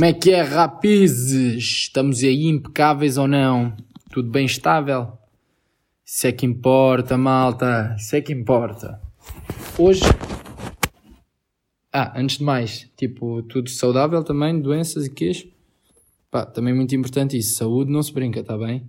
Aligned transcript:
Como 0.00 0.08
é 0.08 0.14
que 0.14 0.30
é, 0.30 0.40
rapazes? 0.40 1.58
Estamos 1.58 2.22
aí 2.22 2.46
impecáveis 2.46 3.18
ou 3.18 3.28
não? 3.28 3.76
Tudo 4.10 4.30
bem 4.30 4.46
estável? 4.46 5.12
Isso 6.02 6.26
é 6.26 6.32
que 6.32 6.46
importa, 6.46 7.18
malta. 7.18 7.94
Isso 7.98 8.16
é 8.16 8.22
que 8.22 8.32
importa. 8.32 8.98
Hoje. 9.78 10.00
Ah, 11.92 12.18
antes 12.18 12.38
de 12.38 12.44
mais, 12.44 12.90
tipo, 12.96 13.42
tudo 13.42 13.68
saudável 13.68 14.24
também, 14.24 14.58
doenças 14.58 15.04
e 15.04 15.10
queixo. 15.10 15.46
Pá, 16.30 16.46
também 16.46 16.72
muito 16.72 16.96
importante 16.96 17.36
isso. 17.36 17.58
Saúde 17.58 17.92
não 17.92 18.02
se 18.02 18.10
brinca, 18.10 18.42
tá 18.42 18.56
bem? 18.56 18.88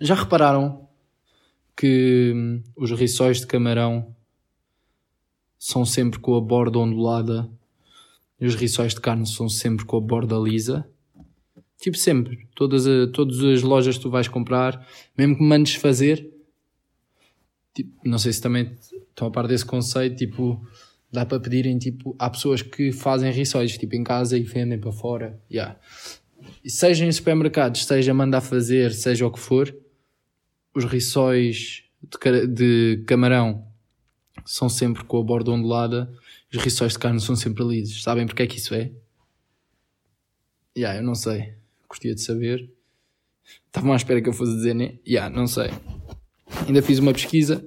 Já 0.00 0.14
repararam 0.14 0.88
que 1.76 2.62
os 2.74 2.90
riçóis 2.90 3.40
de 3.40 3.46
camarão 3.46 4.16
são 5.58 5.84
sempre 5.84 6.18
com 6.18 6.34
a 6.34 6.40
borda 6.40 6.78
ondulada 6.78 7.52
e 8.40 8.46
os 8.46 8.54
riçóis 8.54 8.94
de 8.94 9.00
carne 9.00 9.26
são 9.26 9.48
sempre 9.48 9.84
com 9.84 9.96
a 9.96 10.00
borda 10.00 10.36
lisa. 10.36 10.86
Tipo 11.80 11.96
sempre, 11.96 12.48
todas, 12.54 12.86
a, 12.86 13.06
todas 13.08 13.42
as 13.42 13.62
lojas 13.62 13.96
que 13.96 14.02
tu 14.02 14.10
vais 14.10 14.28
comprar, 14.28 14.86
mesmo 15.16 15.36
que 15.36 15.42
mandes 15.42 15.74
fazer, 15.74 16.30
tipo, 17.74 17.90
não 18.04 18.18
sei 18.18 18.32
se 18.32 18.40
também 18.40 18.76
estão 19.08 19.28
a 19.28 19.30
par 19.30 19.46
desse 19.46 19.66
conceito, 19.66 20.16
tipo, 20.16 20.66
dá 21.12 21.26
para 21.26 21.40
pedirem, 21.40 21.78
tipo, 21.78 22.16
há 22.18 22.30
pessoas 22.30 22.62
que 22.62 22.90
fazem 22.90 23.30
riçóis, 23.30 23.76
tipo, 23.76 23.94
em 23.94 24.02
casa 24.02 24.38
e 24.38 24.42
vendem 24.42 24.78
para 24.78 24.92
fora, 24.92 25.38
yeah. 25.50 25.78
E 26.64 26.70
seja 26.70 27.04
em 27.04 27.12
supermercados, 27.12 27.84
seja 27.84 28.14
mandar 28.14 28.40
fazer, 28.40 28.92
seja 28.92 29.26
o 29.26 29.30
que 29.30 29.40
for, 29.40 29.74
os 30.74 30.84
riçóis 30.84 31.84
de, 32.02 32.46
de 32.46 33.04
camarão 33.06 33.66
são 34.44 34.68
sempre 34.68 35.04
com 35.04 35.20
a 35.20 35.22
borda 35.22 35.50
ondulada 35.50 36.12
os 36.56 36.62
riçóis 36.62 36.92
de 36.92 36.98
carne 36.98 37.20
são 37.20 37.34
sempre 37.34 37.64
lisos. 37.64 38.02
Sabem 38.02 38.26
porque 38.26 38.42
é 38.42 38.46
que 38.46 38.58
isso 38.58 38.74
é? 38.74 38.90
Já, 40.76 40.88
yeah, 40.88 41.00
eu 41.00 41.04
não 41.04 41.14
sei. 41.14 41.54
Gostaria 41.88 42.14
de 42.14 42.20
saber. 42.20 42.70
Estavam 43.66 43.92
à 43.92 43.96
espera 43.96 44.20
que 44.20 44.28
eu 44.28 44.32
fosse 44.32 44.54
dizer, 44.54 44.74
né? 44.74 44.98
Já, 45.04 45.12
yeah, 45.12 45.36
não 45.36 45.46
sei. 45.46 45.70
Ainda 46.66 46.82
fiz 46.82 46.98
uma 46.98 47.12
pesquisa. 47.12 47.64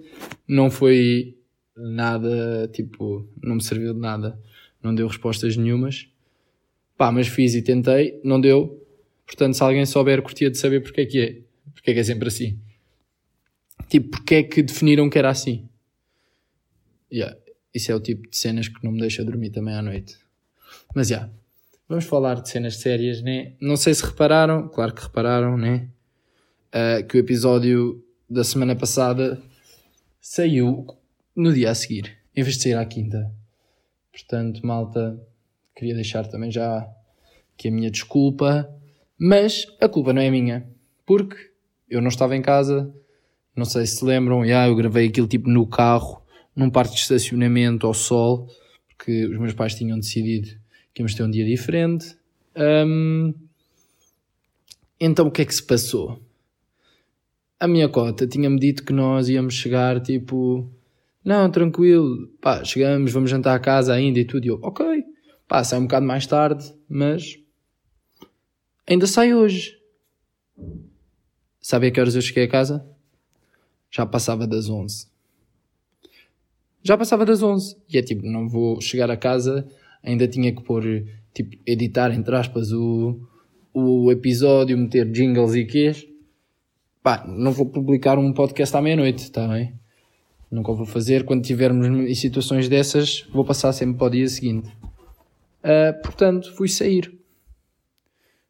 Não 0.48 0.70
foi 0.70 1.38
nada, 1.76 2.70
tipo, 2.74 3.28
não 3.42 3.56
me 3.56 3.64
serviu 3.64 3.94
de 3.94 4.00
nada. 4.00 4.40
Não 4.82 4.94
deu 4.96 5.08
respostas 5.08 5.58
nenhumas. 5.58 6.08
Pá, 6.98 7.12
mas 7.12 7.28
fiz 7.28 7.54
e 7.56 7.62
tentei. 7.62 8.20
Não 8.24 8.40
deu. 8.40 8.86
Portanto, 9.26 9.56
se 9.56 9.64
alguém 9.64 9.86
souber, 9.86 10.22
curtia 10.22 10.50
de 10.50 10.58
saber 10.58 10.82
porque 10.82 11.02
é 11.02 11.06
que 11.06 11.20
é. 11.20 11.42
Porque 11.74 11.92
é 11.92 11.94
que 11.94 12.00
é 12.00 12.04
sempre 12.04 12.28
assim. 12.28 12.60
Tipo, 13.90 14.12
porque 14.12 14.36
é 14.36 14.44
que 14.44 14.62
definiram 14.62 15.10
que 15.10 15.18
era 15.18 15.30
assim? 15.30 15.70
Yeah 17.12 17.38
isso 17.78 17.92
é 17.92 17.96
o 17.96 18.00
tipo 18.00 18.30
de 18.30 18.38
cenas 18.38 18.68
que 18.68 18.84
não 18.84 18.92
me 18.92 19.00
deixa 19.00 19.24
dormir 19.24 19.50
também 19.50 19.74
à 19.74 19.82
noite. 19.82 20.18
Mas 20.94 21.08
já, 21.08 21.16
yeah, 21.16 21.34
vamos 21.88 22.06
falar 22.06 22.42
de 22.42 22.50
cenas 22.50 22.78
sérias, 22.78 23.22
né? 23.22 23.54
Não 23.62 23.78
sei 23.78 23.94
se 23.94 24.06
repararam, 24.06 24.68
claro 24.68 24.94
que 24.94 25.04
repararam, 25.04 25.58
né? 25.58 25.88
Uh, 26.68 27.06
que 27.08 27.18
o 27.18 27.20
episódio 27.20 28.04
da 28.30 28.44
semana 28.44 28.76
passada 28.76 29.42
saiu 30.20 30.86
no 31.36 31.54
dia 31.54 31.72
a 31.72 31.76
seguir, 31.76 32.18
em 32.36 32.44
vez 32.44 32.58
de 32.58 32.64
sair 32.64 32.76
à 32.76 32.86
quinta. 32.86 33.32
Portanto, 34.12 34.66
malta, 34.66 35.20
queria 35.76 35.96
deixar 35.96 36.28
também 36.28 36.52
já 36.52 36.88
que 37.56 37.68
a 37.68 37.72
minha 37.72 37.90
desculpa, 37.90 38.70
mas 39.18 39.66
a 39.80 39.88
culpa 39.88 40.14
não 40.14 40.22
é 40.22 40.30
minha, 40.30 40.68
porque 41.06 41.38
eu 41.90 42.02
não 42.02 42.10
estava 42.10 42.36
em 42.36 42.42
casa, 42.42 42.94
não 43.56 43.66
sei 43.66 43.86
se 43.86 44.04
lembram, 44.04 44.46
já, 44.46 44.68
eu 44.68 44.76
gravei 44.76 45.08
aquilo 45.08 45.28
tipo 45.28 45.50
no 45.50 45.66
carro, 45.66 46.22
num 46.58 46.72
parque 46.72 46.96
de 46.96 47.02
estacionamento 47.02 47.86
ao 47.86 47.94
sol, 47.94 48.50
porque 48.88 49.28
os 49.28 49.38
meus 49.38 49.54
pais 49.54 49.76
tinham 49.76 50.00
decidido 50.00 50.50
que 50.92 51.04
íamos 51.04 51.14
ter 51.14 51.22
um 51.22 51.30
dia 51.30 51.46
diferente. 51.46 52.18
Um, 52.58 53.32
então 55.00 55.28
o 55.28 55.32
que 55.32 55.44
é 55.44 55.46
que 55.46 55.54
se 55.54 55.62
passou? 55.62 56.20
A 57.60 57.68
minha 57.68 57.88
cota 57.88 58.26
tinha-me 58.26 58.60
dito 58.60 58.84
que 58.84 58.92
nós 58.92 59.30
íamos 59.30 59.54
chegar 59.54 60.02
tipo, 60.02 60.68
não, 61.24 61.50
tranquilo, 61.52 62.28
pá, 62.42 62.64
chegamos, 62.64 63.14
vamos 63.14 63.30
jantar 63.30 63.56
a 63.56 63.60
casa 63.60 63.94
ainda 63.94 64.18
e 64.18 64.26
tudo. 64.26 64.46
E 64.46 64.48
eu, 64.48 64.60
ok, 64.64 65.04
pá, 65.48 65.64
sai 65.64 65.78
um 65.78 65.84
bocado 65.84 66.08
mais 66.08 66.26
tarde, 66.26 66.74
mas 66.90 67.38
ainda 68.88 69.06
sai 69.06 69.32
hoje. 69.32 69.78
Sabe 71.62 71.88
a 71.88 71.92
que 71.92 72.00
horas 72.00 72.16
eu 72.16 72.22
cheguei 72.22 72.46
a 72.46 72.50
casa? 72.50 72.84
Já 73.92 74.08
passava 74.08 74.48
das 74.48 74.70
11 74.70 75.17
já 76.88 76.98
passava 76.98 77.26
das 77.26 77.44
11. 77.44 77.76
E 77.90 77.98
é 77.98 78.02
tipo, 78.02 78.26
não 78.26 78.48
vou 78.48 78.80
chegar 78.80 79.12
a 79.12 79.18
casa, 79.18 79.68
ainda 80.02 80.26
tinha 80.26 80.56
que 80.56 80.64
pôr, 80.64 80.84
tipo, 81.34 81.58
editar, 81.66 82.14
entre 82.14 82.34
aspas, 82.34 82.72
o, 82.72 83.20
o 83.74 84.10
episódio, 84.10 84.78
meter 84.78 85.12
jingles 85.12 85.54
e 85.54 85.66
quês. 85.66 86.08
Pá, 87.04 87.26
não 87.28 87.52
vou 87.52 87.66
publicar 87.66 88.18
um 88.18 88.32
podcast 88.32 88.76
à 88.78 88.82
meia-noite, 88.82 89.24
está 89.24 89.46
bem? 89.50 89.74
Nunca 90.50 90.72
vou 90.72 90.86
fazer. 90.86 91.26
Quando 91.26 91.44
tivermos 91.44 91.86
em 91.86 92.16
situações 92.16 92.70
dessas, 92.70 93.28
vou 93.34 93.44
passar 93.44 93.74
sempre 93.74 93.98
para 93.98 94.08
o 94.08 94.12
dia 94.12 94.30
seguinte. 94.30 94.70
Uh, 95.62 96.02
portanto, 96.02 96.56
fui 96.56 96.70
sair. 96.70 97.14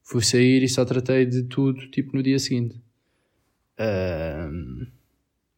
Fui 0.04 0.24
sair 0.24 0.62
e 0.62 0.70
só 0.70 0.86
tratei 0.86 1.26
de 1.26 1.44
tudo, 1.44 1.90
tipo, 1.90 2.16
no 2.16 2.22
dia 2.22 2.38
seguinte. 2.38 2.80
Uh, 3.80 4.86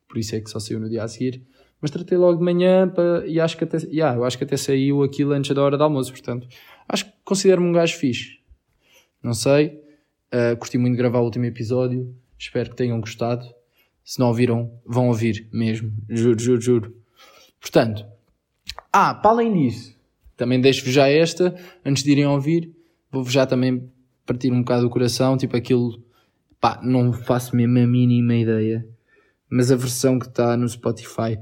por 0.07 0.17
isso 0.17 0.33
é 0.33 0.39
que 0.39 0.49
só 0.49 0.61
saiu 0.61 0.79
no 0.79 0.89
dia 0.89 1.03
a 1.03 1.07
seguir 1.09 1.43
mas 1.81 1.91
tratei 1.91 2.17
logo 2.17 2.37
de 2.37 2.43
manhã 2.43 2.87
para, 2.89 3.25
e 3.25 3.39
acho 3.39 3.57
que 3.57 3.63
até, 3.63 3.77
yeah, 3.87 4.17
eu 4.17 4.23
acho 4.23 4.37
que 4.37 4.43
até 4.43 4.57
saiu 4.57 5.03
aquilo 5.03 5.31
antes 5.31 5.53
da 5.55 5.61
hora 5.61 5.77
do 5.77 5.83
almoço, 5.83 6.11
portanto, 6.11 6.47
acho 6.87 7.05
que 7.05 7.11
considero-me 7.23 7.67
um 7.67 7.73
gajo 7.73 7.97
fixe. 7.97 8.39
Não 9.23 9.33
sei, 9.33 9.81
uh, 10.33 10.57
curti 10.57 10.77
muito 10.77 10.97
gravar 10.97 11.19
o 11.19 11.25
último 11.25 11.45
episódio, 11.45 12.13
espero 12.37 12.69
que 12.69 12.75
tenham 12.75 12.99
gostado. 12.99 13.45
Se 14.03 14.19
não 14.19 14.27
ouviram, 14.27 14.71
vão 14.85 15.07
ouvir 15.07 15.47
mesmo, 15.51 15.91
juro, 16.09 16.39
juro, 16.39 16.61
juro. 16.61 16.95
Portanto, 17.61 18.05
ah, 18.91 19.13
para 19.13 19.31
além 19.31 19.53
disso, 19.53 19.95
também 20.35 20.59
deixo-vos 20.59 20.93
já 20.93 21.07
esta, 21.07 21.55
antes 21.85 22.03
de 22.03 22.11
irem 22.11 22.25
ouvir, 22.25 22.73
vou-vos 23.11 23.31
já 23.31 23.45
também 23.45 23.91
partir 24.25 24.51
um 24.51 24.59
bocado 24.59 24.87
o 24.87 24.89
coração, 24.89 25.37
tipo 25.37 25.55
aquilo, 25.55 26.03
pá, 26.59 26.79
não 26.83 27.13
faço 27.13 27.55
mesmo 27.55 27.77
a 27.77 27.85
mínima 27.85 28.35
ideia, 28.35 28.87
mas 29.49 29.71
a 29.71 29.75
versão 29.75 30.17
que 30.17 30.27
está 30.27 30.55
no 30.55 30.67
Spotify 30.67 31.37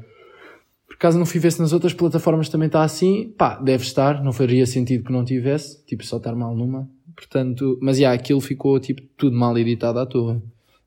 por 0.97 1.01
caso 1.01 1.19
não 1.19 1.27
fui 1.27 1.39
ver 1.39 1.51
se 1.51 1.59
nas 1.59 1.73
outras 1.73 1.93
plataformas 1.93 2.49
também 2.49 2.65
está 2.65 2.81
assim, 2.81 3.31
pá, 3.37 3.55
deve 3.59 3.83
estar, 3.83 4.23
não 4.23 4.33
faria 4.33 4.65
sentido 4.65 5.03
que 5.03 5.11
não 5.11 5.23
tivesse, 5.23 5.85
tipo, 5.85 6.03
só 6.03 6.17
estar 6.17 6.35
mal 6.35 6.55
numa. 6.55 6.89
Portanto, 7.15 7.77
mas 7.79 7.97
já, 7.97 8.01
yeah, 8.01 8.19
aquilo 8.19 8.41
ficou, 8.41 8.79
tipo, 8.79 9.03
tudo 9.15 9.37
mal 9.37 9.55
editado 9.59 9.99
à 9.99 10.07
toa. 10.07 10.41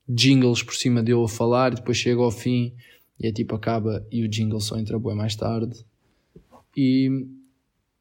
Jingles 0.08 0.64
por 0.64 0.74
cima 0.74 1.00
de 1.00 1.12
eu 1.12 1.22
a 1.22 1.28
falar, 1.28 1.76
depois 1.76 1.96
chega 1.96 2.20
ao 2.20 2.32
fim 2.32 2.72
e 3.20 3.28
é 3.28 3.32
tipo, 3.32 3.54
acaba 3.54 4.04
e 4.10 4.24
o 4.24 4.28
jingle 4.28 4.60
só 4.60 4.76
entra 4.76 4.98
bué 4.98 5.14
mais 5.14 5.36
tarde. 5.36 5.78
E, 6.76 7.28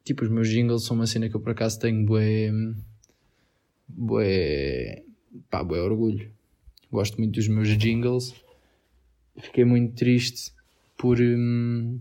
tipo, 0.03 0.23
os 0.23 0.31
meus 0.31 0.49
jingles 0.49 0.85
são 0.85 0.95
uma 0.95 1.05
cena 1.05 1.29
que 1.29 1.35
eu 1.35 1.39
por 1.39 1.51
acaso 1.51 1.79
tenho 1.79 2.03
bué, 2.07 2.51
bué, 3.87 5.03
pá, 5.47 5.63
bué 5.63 5.79
orgulho. 5.79 6.27
Gosto 6.91 7.19
muito 7.19 7.35
dos 7.35 7.47
meus 7.47 7.67
jingles. 7.77 8.33
Fiquei 9.37 9.63
muito 9.63 9.93
triste 9.93 10.57
por. 10.99 11.17
Hum, 11.19 11.97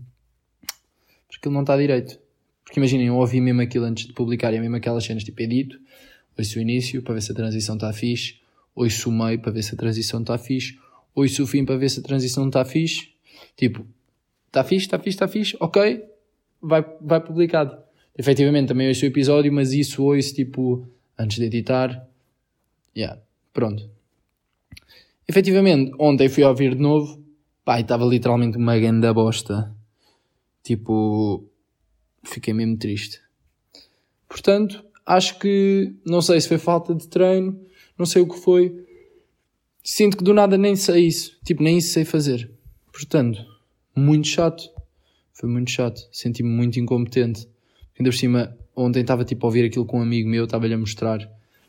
porque 1.29 1.47
ele 1.47 1.55
não 1.55 1.61
está 1.61 1.77
direito. 1.77 2.19
Porque 2.65 2.79
imaginem, 2.79 3.07
eu 3.07 3.15
ouvi 3.15 3.39
mesmo 3.39 3.61
aquilo 3.61 3.85
antes 3.85 4.05
de 4.05 4.13
publicar, 4.13 4.53
e 4.53 4.59
mesmo 4.59 4.75
aquelas 4.75 5.05
cenas 5.05 5.23
tipo 5.23 5.41
edito, 5.41 5.79
ouço 6.37 6.59
o 6.59 6.61
início 6.61 7.01
para 7.01 7.15
ver 7.15 7.21
se 7.21 7.31
a 7.31 7.35
transição 7.35 7.75
está 7.75 7.91
fixe, 7.93 8.41
ouço 8.75 9.09
o 9.09 9.13
meio 9.13 9.39
para 9.39 9.51
ver 9.51 9.63
se 9.63 9.73
a 9.73 9.77
transição 9.77 10.19
está 10.19 10.37
fixe, 10.37 10.77
ouço 11.15 11.43
o 11.43 11.47
fim 11.47 11.65
para 11.65 11.77
ver 11.77 11.89
se 11.89 12.01
a 12.01 12.03
transição 12.03 12.45
está 12.45 12.65
fixe. 12.65 13.09
Tipo, 13.55 13.87
está 14.47 14.63
fixe, 14.63 14.85
está 14.85 14.99
fixe, 14.99 15.15
está 15.15 15.27
fixe, 15.27 15.57
ok, 15.59 16.03
vai, 16.61 16.85
vai 17.01 17.21
publicado. 17.21 17.77
Efetivamente 18.17 18.67
também 18.67 18.89
ouço 18.89 19.05
o 19.05 19.07
episódio, 19.07 19.51
mas 19.51 19.71
isso 19.71 20.03
ouço 20.03 20.35
tipo 20.35 20.85
antes 21.17 21.37
de 21.37 21.45
editar. 21.45 22.05
Yeah, 22.95 23.19
pronto. 23.53 23.89
Efetivamente, 25.27 25.93
ontem 25.97 26.27
fui 26.27 26.43
ouvir 26.43 26.75
de 26.75 26.81
novo 26.81 27.28
Pá, 27.63 27.79
estava 27.79 28.05
literalmente 28.05 28.57
uma 28.57 28.77
grande 28.77 29.11
bosta. 29.13 29.75
Tipo, 30.63 31.45
fiquei 32.23 32.53
mesmo 32.53 32.77
triste. 32.77 33.21
Portanto, 34.27 34.83
acho 35.05 35.39
que, 35.39 35.95
não 36.05 36.21
sei 36.21 36.39
se 36.39 36.47
foi 36.47 36.57
falta 36.57 36.93
de 36.93 37.07
treino, 37.07 37.59
não 37.97 38.05
sei 38.05 38.21
o 38.21 38.27
que 38.27 38.37
foi. 38.39 38.85
Sinto 39.83 40.17
que 40.17 40.23
do 40.23 40.33
nada 40.33 40.57
nem 40.57 40.75
sei 40.75 41.07
isso. 41.07 41.37
Tipo, 41.43 41.63
nem 41.63 41.77
isso 41.77 41.93
sei 41.93 42.05
fazer. 42.05 42.51
Portanto, 42.91 43.43
muito 43.95 44.27
chato. 44.27 44.69
Foi 45.33 45.49
muito 45.49 45.71
chato. 45.71 46.07
Senti-me 46.11 46.49
muito 46.49 46.79
incompetente. 46.79 47.47
Ainda 47.97 48.11
por 48.11 48.17
cima, 48.17 48.57
ontem 48.75 49.01
estava 49.01 49.25
tipo 49.25 49.45
a 49.45 49.49
ouvir 49.49 49.65
aquilo 49.65 49.85
com 49.85 49.99
um 49.99 50.03
amigo 50.03 50.29
meu, 50.29 50.45
estava-lhe 50.45 50.73
a 50.73 50.77
mostrar. 50.77 51.19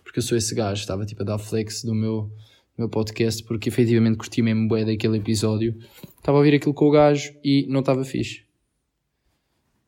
Porque 0.04 0.18
eu 0.18 0.22
sou 0.22 0.36
esse 0.36 0.54
gajo, 0.54 0.80
estava 0.80 1.06
tipo 1.06 1.22
a 1.22 1.24
dar 1.24 1.38
flex 1.38 1.82
do 1.82 1.94
meu 1.94 2.30
meu 2.80 2.88
podcast, 2.88 3.44
porque 3.44 3.68
efetivamente 3.68 4.16
curti 4.16 4.42
mesmo 4.42 4.66
bué 4.66 4.84
daquele 4.84 5.18
episódio. 5.18 5.78
Estava 6.16 6.38
a 6.38 6.40
ouvir 6.40 6.54
aquilo 6.54 6.74
com 6.74 6.86
o 6.86 6.90
gajo 6.90 7.32
e 7.44 7.66
não 7.68 7.80
estava 7.80 8.04
fixe. 8.04 8.44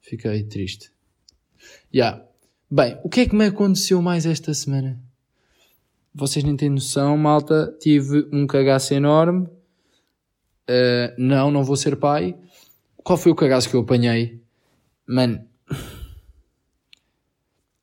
Fiquei 0.00 0.44
triste. 0.44 0.92
Já. 1.92 2.10
Yeah. 2.10 2.24
Bem, 2.70 2.98
o 3.02 3.08
que 3.08 3.20
é 3.20 3.26
que 3.26 3.34
me 3.34 3.46
aconteceu 3.46 4.00
mais 4.00 4.24
esta 4.24 4.54
semana? 4.54 4.98
Vocês 6.14 6.44
nem 6.44 6.56
têm 6.56 6.70
noção, 6.70 7.16
malta. 7.16 7.74
Tive 7.80 8.28
um 8.32 8.46
cagaço 8.46 8.94
enorme. 8.94 9.46
Uh, 10.68 11.12
não, 11.18 11.50
não 11.50 11.64
vou 11.64 11.76
ser 11.76 11.96
pai. 11.96 12.34
Qual 12.96 13.18
foi 13.18 13.32
o 13.32 13.34
cagaço 13.34 13.68
que 13.68 13.76
eu 13.76 13.80
apanhei? 13.80 14.40
Mano, 15.06 15.44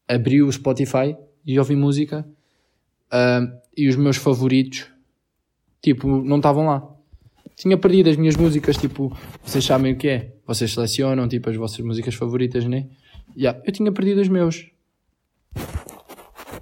abri 0.07 0.41
o 0.41 0.51
Spotify 0.51 1.15
e 1.45 1.59
ouvi 1.59 1.75
música 1.75 2.27
uh, 3.13 3.59
e 3.75 3.88
os 3.88 3.95
meus 3.95 4.17
favoritos, 4.17 4.88
tipo, 5.81 6.07
não 6.07 6.37
estavam 6.37 6.65
lá. 6.65 6.87
Tinha 7.55 7.77
perdido 7.77 8.09
as 8.09 8.15
minhas 8.17 8.35
músicas, 8.35 8.77
tipo, 8.77 9.15
vocês 9.43 9.63
sabem 9.63 9.93
o 9.93 9.97
que 9.97 10.07
é? 10.07 10.33
Vocês 10.45 10.71
selecionam, 10.71 11.27
tipo, 11.27 11.49
as 11.49 11.55
vossas 11.55 11.79
músicas 11.79 12.15
favoritas, 12.15 12.65
né? 12.65 12.87
Yeah, 13.35 13.61
eu 13.65 13.71
tinha 13.71 13.91
perdido 13.91 14.21
os 14.21 14.27
meus. 14.27 14.71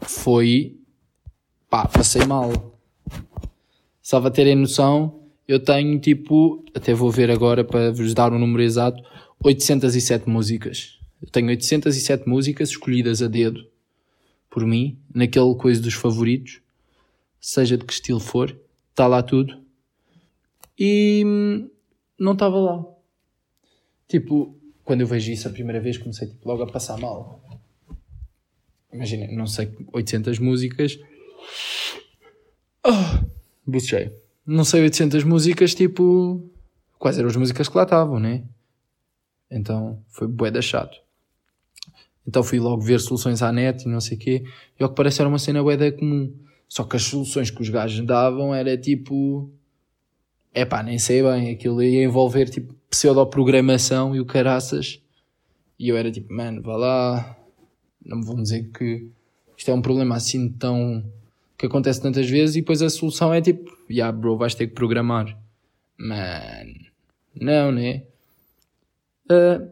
Foi. 0.02 0.78
pá, 1.70 1.88
passei 1.88 2.26
mal. 2.26 2.80
Só 4.02 4.22
para 4.22 4.32
terem 4.32 4.56
noção, 4.56 5.22
eu 5.48 5.60
tenho 5.60 6.00
tipo, 6.00 6.64
até 6.74 6.94
vou 6.94 7.12
ver 7.12 7.30
agora 7.30 7.64
para 7.64 7.92
vos 7.92 8.14
dar 8.14 8.32
um 8.34 8.40
número 8.40 8.64
exato, 8.64 9.02
807 9.44 10.30
músicas. 10.30 10.98
Eu 11.22 11.30
tenho 11.30 11.48
807 11.48 12.28
músicas 12.28 12.70
escolhidas 12.70 13.22
a 13.22 13.28
dedo 13.28 13.66
por 14.50 14.66
mim, 14.66 14.98
naquele 15.14 15.54
coisa 15.56 15.82
dos 15.82 15.94
favoritos, 15.94 16.62
seja 17.40 17.78
de 17.78 17.86
que 17.86 17.94
estilo 17.94 18.20
for, 18.20 18.58
está 18.98 19.06
lá 19.06 19.22
tudo. 19.22 19.56
E 20.78 21.24
hum, 21.24 21.70
não 22.20 22.34
estava 22.34 22.58
lá. 22.58 22.84
Tipo, 24.08 24.58
quando 24.84 25.02
eu 25.02 25.08
vejo 25.08 25.32
isso 25.32 25.48
a 25.48 25.52
primeira 25.52 25.80
vez, 25.80 26.00
comecei 26.00 26.28
tipo, 26.28 26.48
logo 26.48 26.64
a 26.64 26.72
passar 26.72 26.98
mal. 26.98 27.40
Imagina, 28.92 29.32
não 29.32 29.46
sei, 29.46 29.72
800 29.94 30.40
músicas. 30.40 31.00
Oh. 32.84 33.28
Não 34.46 34.64
sei, 34.64 34.82
800 34.82 35.24
músicas, 35.24 35.76
tipo. 35.76 36.50
Quais 36.98 37.20
eram 37.20 37.28
as 37.30 37.36
músicas 37.36 37.70
que 37.70 37.78
lá 37.78 37.84
estavam, 37.84 38.20
né? 38.20 38.44
Então 39.52 40.02
foi 40.08 40.28
bué 40.28 40.50
da 40.50 40.62
chato. 40.62 40.98
Então 42.28 42.42
fui 42.42 42.60
logo 42.60 42.82
ver 42.82 43.00
soluções 43.00 43.44
à 43.44 43.52
net 43.52 43.86
e 43.86 43.90
não 43.90 44.02
sei 44.02 44.18
o 44.18 44.20
quê. 44.20 44.44
E 44.80 44.84
ao 44.84 44.90
que 44.90 44.96
parece 44.96 45.22
era 45.22 45.30
uma 45.30 45.38
cena 45.38 45.62
bué 45.62 45.78
da 45.78 45.92
comum. 45.92 46.34
Só 46.68 46.84
que 46.84 46.96
as 46.96 47.04
soluções 47.04 47.50
que 47.50 47.62
os 47.62 47.70
gajos 47.70 48.06
davam 48.06 48.54
era 48.54 48.78
tipo. 48.78 49.50
É 50.54 50.66
pá, 50.66 50.84
nem 50.84 51.00
sei 51.00 51.24
bem. 51.24 51.52
Aquilo 51.52 51.82
ia 51.82 52.04
envolver 52.04 52.50
tipo 52.50 52.74
pseudoprogramação 52.90 54.16
e 54.16 54.20
o 54.20 54.26
caraças. 54.26 55.02
E 55.80 55.90
eu 55.90 55.98
era 55.98 56.12
tipo, 56.12 56.34
mano, 56.34 56.62
vá 56.62 56.76
lá. 56.76 57.38
Não 58.04 58.18
me 58.18 58.26
vão 58.26 58.42
dizer 58.42 58.70
que 58.72 59.08
isto 59.58 59.72
é 59.72 59.74
um 59.74 59.82
problema 59.82 60.16
assim 60.16 60.50
tão. 60.50 61.04
que 61.58 61.66
acontece 61.66 62.02
tantas 62.02 62.30
vezes 62.30 62.56
e 62.56 62.62
depois 62.62 62.82
a 62.82 62.90
solução 62.90 63.34
é 63.34 63.42
tipo, 63.42 63.72
yeah, 63.90 64.16
bro, 64.16 64.38
vais 64.38 64.56
ter 64.56 64.68
que 64.68 64.74
programar. 64.74 65.38
Mano, 65.98 66.76
não, 67.36 67.72
né? 67.72 68.04
Uh, 69.26 69.68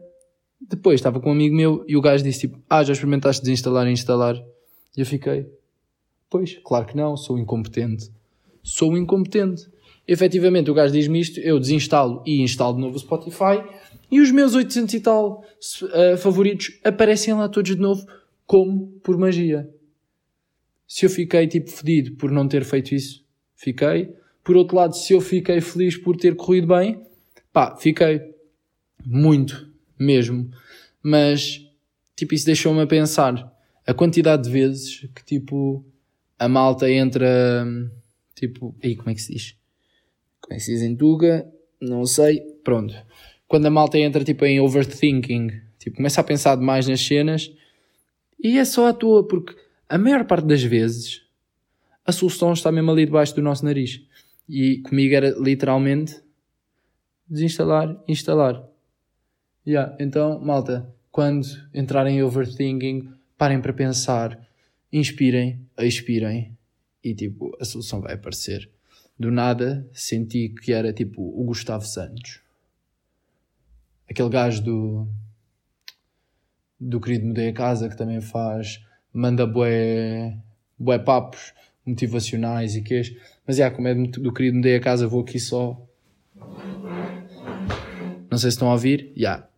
depois 0.60 0.96
estava 1.00 1.20
com 1.20 1.30
um 1.30 1.32
amigo 1.32 1.54
meu 1.54 1.84
e 1.86 1.96
o 1.96 2.00
gajo 2.00 2.24
disse 2.24 2.40
tipo, 2.40 2.60
ah, 2.68 2.82
já 2.82 2.92
experimentaste 2.92 3.42
desinstalar 3.42 3.86
e 3.86 3.92
instalar? 3.92 4.36
E 4.96 5.00
eu 5.00 5.06
fiquei, 5.06 5.46
pois, 6.30 6.58
claro 6.64 6.86
que 6.86 6.96
não, 6.96 7.16
sou 7.16 7.38
incompetente. 7.38 8.10
Sou 8.62 8.96
incompetente. 8.96 9.68
Efetivamente, 10.08 10.70
o 10.70 10.74
gajo 10.74 10.92
diz-me 10.92 11.20
isto, 11.20 11.40
eu 11.40 11.58
desinstalo 11.58 12.22
e 12.24 12.40
instalo 12.40 12.74
de 12.76 12.80
novo 12.80 12.96
o 12.96 12.98
Spotify 12.98 13.62
e 14.10 14.20
os 14.20 14.30
meus 14.30 14.54
800 14.54 14.94
e 14.94 15.00
tal 15.00 15.44
uh, 15.82 16.16
favoritos 16.16 16.78
aparecem 16.84 17.34
lá 17.34 17.48
todos 17.48 17.74
de 17.74 17.80
novo, 17.80 18.06
como 18.46 18.88
por 19.02 19.18
magia. 19.18 19.68
Se 20.86 21.04
eu 21.04 21.10
fiquei 21.10 21.48
tipo 21.48 21.70
fedido 21.70 22.12
por 22.12 22.30
não 22.30 22.46
ter 22.46 22.64
feito 22.64 22.94
isso, 22.94 23.24
fiquei. 23.56 24.14
Por 24.44 24.56
outro 24.56 24.76
lado, 24.76 24.94
se 24.94 25.12
eu 25.12 25.20
fiquei 25.20 25.60
feliz 25.60 25.96
por 25.96 26.16
ter 26.16 26.36
corrido 26.36 26.68
bem, 26.68 27.02
pá, 27.52 27.74
fiquei 27.76 28.20
muito 29.04 29.68
mesmo. 29.98 30.48
Mas, 31.02 31.66
tipo, 32.14 32.32
isso 32.32 32.46
deixou-me 32.46 32.80
a 32.80 32.86
pensar 32.86 33.52
a 33.84 33.92
quantidade 33.92 34.44
de 34.44 34.50
vezes 34.50 35.08
que, 35.12 35.24
tipo, 35.24 35.84
a 36.38 36.48
malta 36.48 36.90
entra, 36.90 37.66
tipo, 38.34 38.74
aí 38.82 38.96
como 38.96 39.10
é 39.10 39.14
que 39.14 39.22
se 39.22 39.32
diz? 39.32 39.56
Como 40.40 40.54
é 40.54 40.56
que 40.56 40.62
se 40.62 40.72
diz 40.72 40.82
em 40.82 40.96
Tuga? 40.96 41.46
Não 41.80 42.04
sei. 42.04 42.40
Pronto. 42.62 42.94
Quando 43.48 43.66
a 43.66 43.70
malta 43.70 43.98
entra, 43.98 44.24
tipo, 44.24 44.44
em 44.44 44.60
overthinking, 44.60 45.50
tipo, 45.78 45.96
começa 45.96 46.20
a 46.20 46.24
pensar 46.24 46.56
demais 46.56 46.86
nas 46.88 47.00
cenas 47.00 47.52
e 48.42 48.58
é 48.58 48.64
só 48.64 48.88
à 48.88 48.92
toa, 48.92 49.26
porque 49.26 49.56
a 49.88 49.96
maior 49.96 50.24
parte 50.24 50.46
das 50.46 50.62
vezes 50.62 51.22
a 52.04 52.12
solução 52.12 52.52
está 52.52 52.70
mesmo 52.70 52.90
ali 52.90 53.04
debaixo 53.06 53.34
do 53.34 53.42
nosso 53.42 53.64
nariz. 53.64 54.00
E 54.48 54.78
comigo 54.78 55.14
era 55.14 55.30
literalmente 55.30 56.20
desinstalar, 57.28 58.00
instalar. 58.06 58.62
Yeah, 59.66 59.96
então, 59.98 60.40
malta, 60.40 60.94
quando 61.10 61.46
entrarem 61.74 62.18
em 62.18 62.22
overthinking, 62.22 63.12
parem 63.36 63.60
para 63.60 63.72
pensar, 63.72 64.45
inspirem, 64.98 65.60
expirem 65.78 66.56
e 67.02 67.14
tipo, 67.14 67.56
a 67.60 67.64
solução 67.64 68.00
vai 68.00 68.14
aparecer. 68.14 68.68
Do 69.18 69.30
nada 69.30 69.88
senti 69.92 70.48
que 70.48 70.72
era 70.72 70.92
tipo 70.92 71.22
o 71.22 71.44
Gustavo 71.44 71.84
Santos. 71.84 72.40
Aquele 74.08 74.28
gajo 74.28 74.62
do 74.62 75.08
do 76.78 77.00
querido 77.00 77.26
Mudei 77.26 77.48
a 77.48 77.52
Casa 77.54 77.88
que 77.88 77.96
também 77.96 78.20
faz, 78.20 78.84
manda 79.12 79.46
bué, 79.46 80.36
bué 80.78 80.98
papos 80.98 81.54
motivacionais 81.86 82.76
e 82.76 82.82
queixo. 82.82 83.16
Mas, 83.46 83.56
yeah, 83.56 83.74
como 83.74 83.88
é 83.88 83.94
do 83.94 84.32
querido 84.32 84.56
Mudei 84.56 84.76
a 84.76 84.80
Casa, 84.80 85.06
vou 85.06 85.22
aqui 85.22 85.40
só. 85.40 85.80
Não 88.30 88.38
sei 88.38 88.50
se 88.50 88.56
estão 88.56 88.68
a 88.68 88.72
ouvir. 88.72 89.12
Yeah, 89.16 89.48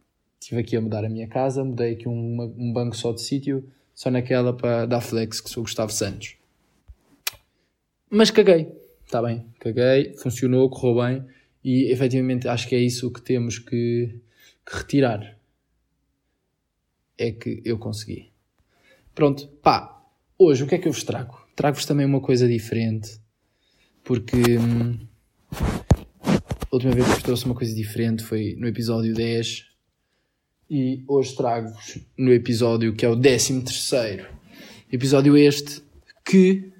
Estive 0.40 0.62
aqui 0.62 0.76
a 0.76 0.80
mudar 0.80 1.04
a 1.04 1.08
minha 1.10 1.26
casa, 1.26 1.62
mudei 1.62 1.92
aqui 1.92 2.08
um, 2.08 2.54
um 2.56 2.72
banco 2.72 2.96
só 2.96 3.12
de 3.12 3.20
sítio, 3.20 3.68
só 3.98 4.12
naquela 4.12 4.52
para 4.52 4.86
dar 4.86 5.00
flex, 5.00 5.40
que 5.40 5.50
sou 5.50 5.64
Gustavo 5.64 5.90
Santos. 5.90 6.36
Mas 8.08 8.30
caguei, 8.30 8.72
está 9.04 9.20
bem, 9.20 9.44
caguei, 9.58 10.14
funcionou, 10.16 10.70
correu 10.70 11.04
bem 11.04 11.24
e 11.64 11.90
efetivamente 11.90 12.46
acho 12.46 12.68
que 12.68 12.76
é 12.76 12.78
isso 12.78 13.12
que 13.12 13.20
temos 13.20 13.58
que, 13.58 14.20
que 14.64 14.76
retirar. 14.76 15.36
É 17.18 17.32
que 17.32 17.60
eu 17.64 17.76
consegui. 17.76 18.30
Pronto, 19.16 19.48
pá, 19.64 20.00
hoje 20.38 20.62
o 20.62 20.68
que 20.68 20.76
é 20.76 20.78
que 20.78 20.86
eu 20.86 20.92
vos 20.92 21.02
trago? 21.02 21.36
Trago-vos 21.56 21.84
também 21.84 22.06
uma 22.06 22.20
coisa 22.20 22.46
diferente, 22.46 23.20
porque 24.04 24.58
hum, 24.58 24.96
a 25.50 26.68
última 26.70 26.92
vez 26.92 27.04
que 27.04 27.14
vos 27.14 27.22
trouxe 27.24 27.46
uma 27.46 27.54
coisa 27.56 27.74
diferente 27.74 28.22
foi 28.22 28.54
no 28.60 28.68
episódio 28.68 29.12
10 29.12 29.66
e 30.70 31.02
hoje 31.06 31.34
trago-vos 31.34 31.98
no 32.16 32.32
episódio 32.32 32.94
que 32.94 33.04
é 33.04 33.08
o 33.08 33.16
13 33.16 33.62
terceiro. 33.62 34.26
Episódio 34.92 35.36
este 35.36 35.82
que 36.24 36.72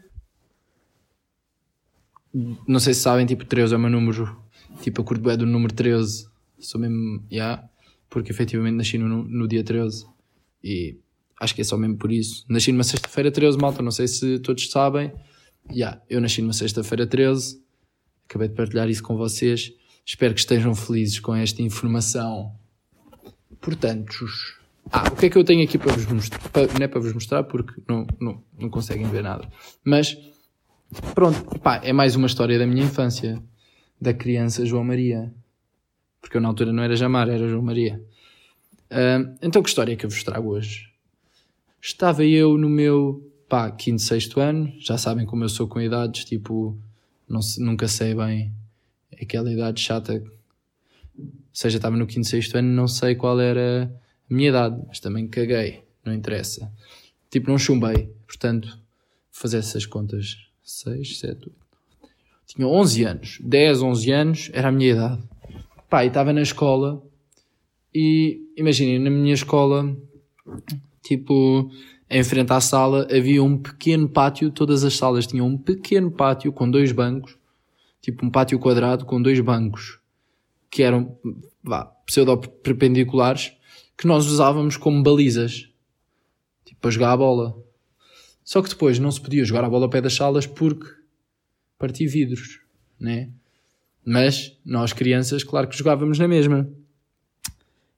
não 2.67 2.79
sei 2.79 2.95
se 2.95 3.01
sabem, 3.01 3.27
tipo 3.27 3.45
13 3.45 3.75
é 3.75 3.77
o 3.77 3.81
meu 3.81 3.91
número. 3.91 4.37
Tipo 4.83 5.03
a 5.03 5.05
curto 5.05 5.29
é 5.31 5.37
do 5.37 5.47
número 5.47 5.73
13 5.73 6.29
sou 6.59 6.81
mesmo, 6.81 7.25
yeah, 7.31 7.69
porque 8.11 8.31
efetivamente 8.31 8.75
nasci 8.75 8.99
no, 8.99 9.25
no 9.25 9.49
dia 9.49 9.63
13 9.63 10.07
e 10.63 10.97
acho 11.41 11.55
que 11.55 11.61
é 11.61 11.65
só 11.65 11.77
mesmo 11.77 11.97
por 11.97 12.13
isso. 12.13 12.45
Nasci 12.49 12.73
numa 12.73 12.85
sexta-feira 12.85 13.31
13 13.31 13.59
malta, 13.59 13.83
não 13.83 13.91
sei 13.91 14.09
se 14.09 14.39
todos 14.41 14.71
sabem. 14.71 15.13
Yeah, 15.71 16.03
eu 16.09 16.21
nasci 16.21 16.43
numa 16.43 16.53
sexta-feira 16.53 17.07
13 17.07 17.61
acabei 18.29 18.49
de 18.49 18.55
partilhar 18.55 18.89
isso 18.89 19.03
com 19.03 19.17
vocês. 19.17 19.73
Espero 20.05 20.35
que 20.35 20.41
estejam 20.41 20.75
felizes 20.75 21.19
com 21.19 21.35
esta 21.35 21.63
informação 21.63 22.58
Portanto, 23.61 24.27
ah, 24.91 25.09
o 25.13 25.17
que 25.17 25.27
é 25.27 25.31
que 25.31 25.37
eu 25.37 25.45
tenho 25.45 25.63
aqui 25.65 25.77
para 25.77 25.93
vos 25.93 26.07
mostrar? 26.07 26.41
Não 26.79 26.85
é 26.85 26.89
para 26.89 27.01
vos 27.01 27.13
mostrar 27.13 27.45
porque 27.45 27.81
não, 27.89 28.07
não, 28.21 28.43
não 28.59 28.71
conseguem 28.71 29.07
ver 29.09 29.23
nada. 29.23 29.47
Mas, 29.85 30.17
pronto, 31.15 31.59
pá, 31.59 31.81
é 31.85 31.93
mais 31.93 32.17
uma 32.17 32.27
história 32.27 32.59
da 32.59 32.67
minha 32.67 32.85
infância, 32.85 33.43
da 34.01 34.15
criança 34.15 34.65
João 34.65 34.85
Maria. 34.85 35.33
Porque 36.21 36.37
eu 36.37 36.41
na 36.41 36.49
altura 36.49 36.73
não 36.73 36.83
era 36.83 36.97
Jamar, 36.97 37.29
era 37.29 37.49
João 37.49 37.63
Maria. 37.63 38.03
Uh, 38.91 39.37
então, 39.43 39.63
que 39.63 39.69
história 39.69 39.93
é 39.93 39.97
que 39.97 40.07
eu 40.07 40.11
vos 40.11 40.23
trago 40.23 40.51
hoje? 40.51 40.89
Estava 41.81 42.25
eu 42.25 42.57
no 42.57 42.69
meu, 42.69 43.23
pá, 43.49 43.71
quinto, 43.71 44.01
sexto 44.01 44.41
ano. 44.41 44.73
Já 44.79 44.97
sabem 44.97 45.27
como 45.27 45.45
eu 45.45 45.49
sou 45.49 45.69
com 45.69 45.81
idades, 45.81 46.25
tipo, 46.25 46.77
não, 47.29 47.41
nunca 47.59 47.87
sei 47.87 48.15
bem 48.15 48.53
aquela 49.21 49.53
idade 49.53 49.81
chata 49.81 50.23
seja, 51.53 51.77
estava 51.79 51.97
no 51.97 52.07
quinto, 52.07 52.27
sexto 52.27 52.57
ano, 52.57 52.69
não 52.69 52.89
sei 52.89 53.15
qual 53.15 53.41
era 53.41 53.93
a 54.31 54.35
minha 54.35 54.49
idade, 54.49 54.83
mas 54.87 55.01
também 55.01 55.27
caguei, 55.27 55.83
não 56.05 56.13
interessa. 56.13 56.73
Tipo, 57.31 57.51
não 57.51 57.59
chumbei, 57.59 58.11
portanto, 58.27 58.79
fazer 59.31 59.59
essas 59.59 59.87
contas, 59.87 60.37
6, 60.63 61.19
7, 61.19 61.49
8, 61.49 61.53
tinha 62.47 62.67
11 62.67 63.05
anos, 63.05 63.39
10, 63.43 63.83
11 63.83 64.11
anos, 64.11 64.51
era 64.53 64.69
a 64.69 64.73
minha 64.73 64.93
idade. 64.93 65.23
Pá, 65.89 66.05
e 66.05 66.09
estava 66.09 66.33
na 66.33 66.43
escola 66.43 67.03
e, 67.95 68.41
imaginem, 68.57 68.99
na 68.99 69.11
minha 69.11 69.35
escola, 69.35 69.97
tipo, 71.03 71.71
em 72.11 72.23
frente 72.25 72.53
à 72.53 72.61
sala 72.61 73.07
havia 73.11 73.43
um 73.43 73.57
pequeno 73.57 74.09
pátio, 74.09 74.51
todas 74.51 74.85
as 74.85 74.97
salas 74.97 75.27
tinham 75.27 75.47
um 75.47 75.59
pequeno 75.59 76.11
pátio 76.11 76.53
com 76.53 76.71
dois 76.71 76.93
bancos, 76.93 77.37
tipo 78.01 78.25
um 78.25 78.31
pátio 78.31 78.59
quadrado 78.59 79.05
com 79.05 79.21
dois 79.21 79.41
bancos, 79.41 79.99
que 80.71 80.83
eram, 80.83 81.17
pseudo-perpendiculares, 82.07 83.53
que 83.97 84.07
nós 84.07 84.27
usávamos 84.27 84.77
como 84.77 85.03
balizas, 85.03 85.69
tipo 86.65 86.81
para 86.81 86.91
jogar 86.91 87.13
a 87.13 87.17
bola. 87.17 87.57
Só 88.45 88.63
que 88.63 88.69
depois 88.69 88.99
não 88.99 89.11
se 89.11 89.21
podia 89.21 89.45
jogar 89.45 89.65
a 89.65 89.69
bola 89.69 89.87
ao 89.87 89.91
pé 89.91 90.01
das 90.01 90.15
salas 90.15 90.47
porque 90.47 90.87
partia 91.79 92.09
vidros, 92.09 92.61
né? 92.99 93.31
Mas 94.05 94.57
nós 94.65 94.93
crianças, 94.93 95.45
claro 95.45 95.69
que 95.69 95.77
jogávamos 95.77 96.19
na 96.19 96.27
mesma. 96.27 96.69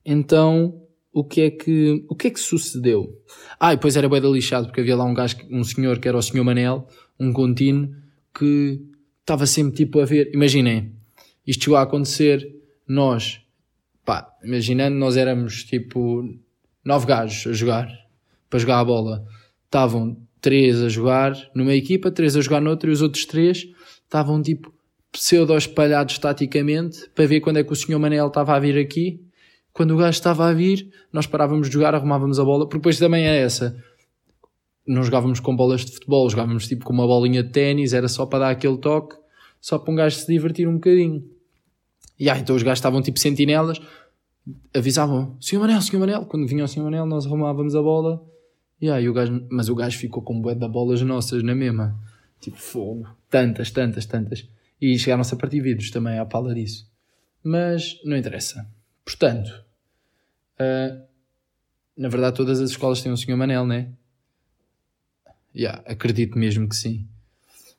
Então, 0.05 0.83
o 1.12 1.23
que 1.23 1.43
é 1.43 1.50
que, 1.50 2.05
o 2.09 2.15
que 2.15 2.29
é 2.29 2.31
que 2.31 2.41
sucedeu? 2.41 3.17
Ah, 3.59 3.73
e 3.73 3.77
depois 3.77 3.97
era 3.97 4.09
bué 4.09 4.21
lixado, 4.21 4.67
porque 4.67 4.81
havia 4.81 4.97
lá 4.97 5.05
um 5.05 5.15
gajo, 5.15 5.37
um 5.50 5.62
senhor 5.62 5.99
que 5.99 6.09
era 6.09 6.17
o 6.17 6.23
senhor 6.23 6.45
Manel, 6.45 6.87
um 7.19 7.33
contínuo, 7.33 7.95
que 8.35 8.81
estava 9.21 9.47
sempre 9.47 9.77
tipo 9.77 10.00
a 10.00 10.05
ver, 10.05 10.31
imaginem, 10.35 10.93
isto 11.47 11.65
chegou 11.65 11.77
a 11.77 11.83
acontecer, 11.83 12.60
nós, 12.91 13.41
pá, 14.05 14.29
imaginando, 14.43 14.97
nós 14.97 15.17
éramos 15.17 15.63
tipo 15.63 16.29
nove 16.85 17.07
gajos 17.07 17.47
a 17.47 17.53
jogar, 17.53 17.89
para 18.49 18.59
jogar 18.59 18.81
a 18.81 18.85
bola. 18.85 19.25
Estavam 19.65 20.17
três 20.41 20.83
a 20.83 20.89
jogar 20.89 21.37
numa 21.55 21.73
equipa, 21.73 22.11
três 22.11 22.37
a 22.37 22.41
jogar 22.41 22.61
noutra, 22.61 22.91
e 22.91 22.93
os 22.93 23.01
outros 23.01 23.25
três 23.27 23.69
estavam 24.03 24.43
tipo 24.43 24.75
pseudo-espalhados 25.13 26.19
taticamente, 26.19 27.09
para 27.15 27.27
ver 27.27 27.41
quando 27.41 27.59
é 27.59 27.65
que 27.65 27.73
o 27.73 27.77
senhor 27.77 28.01
Manel 28.01 28.27
estava 28.27 28.57
a 28.57 28.59
vir 28.59 28.77
aqui, 28.77 29.25
quando 29.73 29.95
o 29.95 29.97
gajo 29.97 30.11
estava 30.11 30.49
a 30.49 30.53
vir, 30.53 30.91
nós 31.13 31.29
parávamos 31.29 31.69
de 31.69 31.75
jogar, 31.75 31.95
arrumávamos 31.95 32.41
a 32.41 32.45
bola, 32.45 32.65
porque 32.65 32.79
depois 32.79 32.99
também 32.99 33.25
é 33.25 33.41
essa. 33.41 33.77
Não 34.85 35.05
jogávamos 35.05 35.39
com 35.39 35.55
bolas 35.55 35.85
de 35.85 35.93
futebol, 35.93 36.29
jogávamos 36.29 36.67
tipo 36.67 36.85
com 36.85 36.93
uma 36.93 37.07
bolinha 37.07 37.45
de 37.45 37.51
ténis, 37.51 37.93
era 37.93 38.09
só 38.09 38.27
para 38.27 38.41
dar 38.41 38.51
aquele 38.51 38.79
toque, 38.79 39.15
só 39.61 39.79
para 39.79 39.93
um 39.93 39.95
gajo 39.95 40.17
se 40.17 40.27
divertir 40.27 40.67
um 40.67 40.75
bocadinho. 40.75 41.23
E 42.21 42.29
ah, 42.29 42.39
então 42.39 42.55
os 42.55 42.62
gajos 42.62 42.81
estavam 42.81 43.00
tipo 43.00 43.19
sentinelas, 43.19 43.81
avisavam, 44.75 45.39
Senhor 45.41 45.62
Manel, 45.62 45.81
Senhor 45.81 46.00
Manel, 46.00 46.27
quando 46.27 46.47
vinha 46.47 46.62
o 46.62 46.69
Senhor 46.69 46.85
Manel 46.85 47.07
nós 47.07 47.25
arrumávamos 47.25 47.75
a 47.75 47.81
bola, 47.81 48.23
e 48.79 48.91
aí 48.91 49.09
o 49.09 49.15
gajo, 49.15 49.47
mas 49.50 49.71
o 49.71 49.75
gajo 49.75 49.99
ficou 49.99 50.23
com 50.23 50.39
bué 50.39 50.55
de 50.55 50.69
bolas 50.69 51.00
nossas 51.00 51.43
na 51.43 51.55
mesma, 51.55 51.99
tipo 52.39 52.59
fogo, 52.59 53.09
tantas, 53.31 53.71
tantas, 53.71 54.05
tantas, 54.05 54.47
e 54.79 54.99
chegaram-se 54.99 55.33
a 55.33 55.37
partir 55.39 55.62
vidros 55.62 55.91
também 55.91 56.19
à 56.19 56.27
pala 56.27 56.55
disso. 56.55 56.87
Mas 57.43 57.99
não 58.05 58.19
interessa. 58.19 58.71
Portanto, 59.03 59.49
uh, 60.61 61.03
na 61.97 62.09
verdade 62.09 62.37
todas 62.37 62.61
as 62.61 62.71
escolas 62.71 63.00
têm 63.00 63.11
um 63.11 63.17
senhor 63.17 63.39
Manel, 63.39 63.65
né? 63.67 63.93
Yeah, 65.55 65.83
acredito 65.87 66.39
mesmo 66.39 66.69
que 66.69 66.77
sim. 66.77 67.09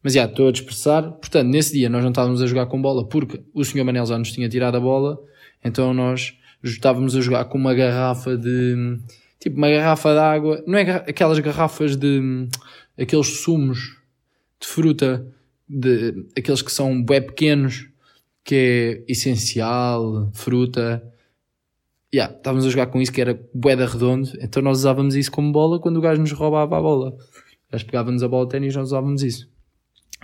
Mas 0.04 0.14
já, 0.14 0.26
estou 0.26 0.48
a 0.48 0.52
dispersar. 0.52 1.04
Portanto, 1.12 1.48
nesse 1.48 1.74
dia 1.74 1.90
nós 1.90 2.02
não 2.02 2.10
estávamos 2.10 2.42
a 2.42 2.48
jogar 2.48 2.66
com 2.66 2.82
bola 2.82 3.08
porque 3.08 3.42
o 3.54 3.64
senhor 3.64 3.86
Manel 3.86 4.06
já 4.06 4.18
nos 4.18 4.32
tinha 4.32 4.50
tirado 4.50 4.76
a 4.76 4.80
bola, 4.80 5.20
então 5.64 5.94
nós 5.94 6.36
estávamos 6.64 7.16
a 7.16 7.22
jogar 7.22 7.46
com 7.46 7.58
uma 7.58 7.74
garrafa 7.74 8.38
de. 8.38 9.00
Tipo, 9.40 9.58
uma 9.58 9.70
garrafa 9.70 10.14
de 10.14 10.20
água. 10.20 10.64
Não 10.68 10.78
é 10.78 10.84
aquelas 10.92 11.40
garrafas 11.40 11.96
de. 11.96 12.48
aqueles 12.98 13.42
sumos 13.42 13.98
de 14.60 14.68
fruta, 14.68 15.26
de, 15.68 16.26
aqueles 16.38 16.62
que 16.62 16.72
são 16.72 17.04
bem 17.04 17.22
pequenos, 17.22 17.88
que 18.44 18.56
é 18.56 19.12
essencial, 19.12 20.30
fruta, 20.34 21.04
yeah, 22.14 22.34
estávamos 22.34 22.66
a 22.66 22.70
jogar 22.70 22.88
com 22.88 23.02
isso 23.02 23.12
que 23.12 23.22
era 23.22 23.40
boeda 23.54 23.88
redondo, 23.88 24.30
então 24.40 24.62
nós 24.62 24.80
usávamos 24.80 25.16
isso 25.16 25.32
como 25.32 25.52
bola 25.52 25.80
quando 25.80 25.98
o 25.98 26.02
gajo 26.02 26.22
nos 26.22 26.32
roubava 26.32 26.78
a 26.78 26.82
bola. 26.82 27.10
O 27.10 27.72
gajo 27.72 27.86
pegava-nos 27.86 28.22
a 28.22 28.28
bola 28.28 28.46
de 28.46 28.52
ténis 28.52 28.76
nós 28.76 28.90
usávamos 28.90 29.24
isso. 29.24 29.51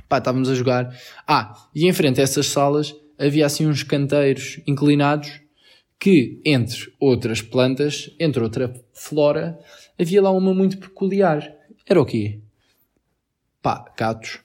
Pá, 0.08 0.20
estávamos 0.20 0.50
a 0.50 0.56
jogar. 0.56 0.96
Ah, 1.28 1.68
e 1.74 1.88
em 1.88 1.94
frente 1.94 2.20
a 2.20 2.24
essas 2.24 2.48
salas 2.48 2.96
havia 3.18 3.46
assim 3.46 3.68
uns 3.68 3.84
canteiros 3.84 4.62
inclinados 4.68 5.42
que, 6.00 6.40
entre 6.46 6.94
outras 7.00 7.42
plantas, 7.42 8.16
entre 8.20 8.42
outra 8.42 8.74
flora, 8.94 9.60
havia 10.00 10.22
lá 10.22 10.32
uma 10.32 10.54
muito 10.54 10.78
peculiar. 10.78 11.52
Era 11.86 12.02
o 12.02 12.06
quê? 12.06 12.40
Pá, 13.62 13.80
catos. 13.96 14.40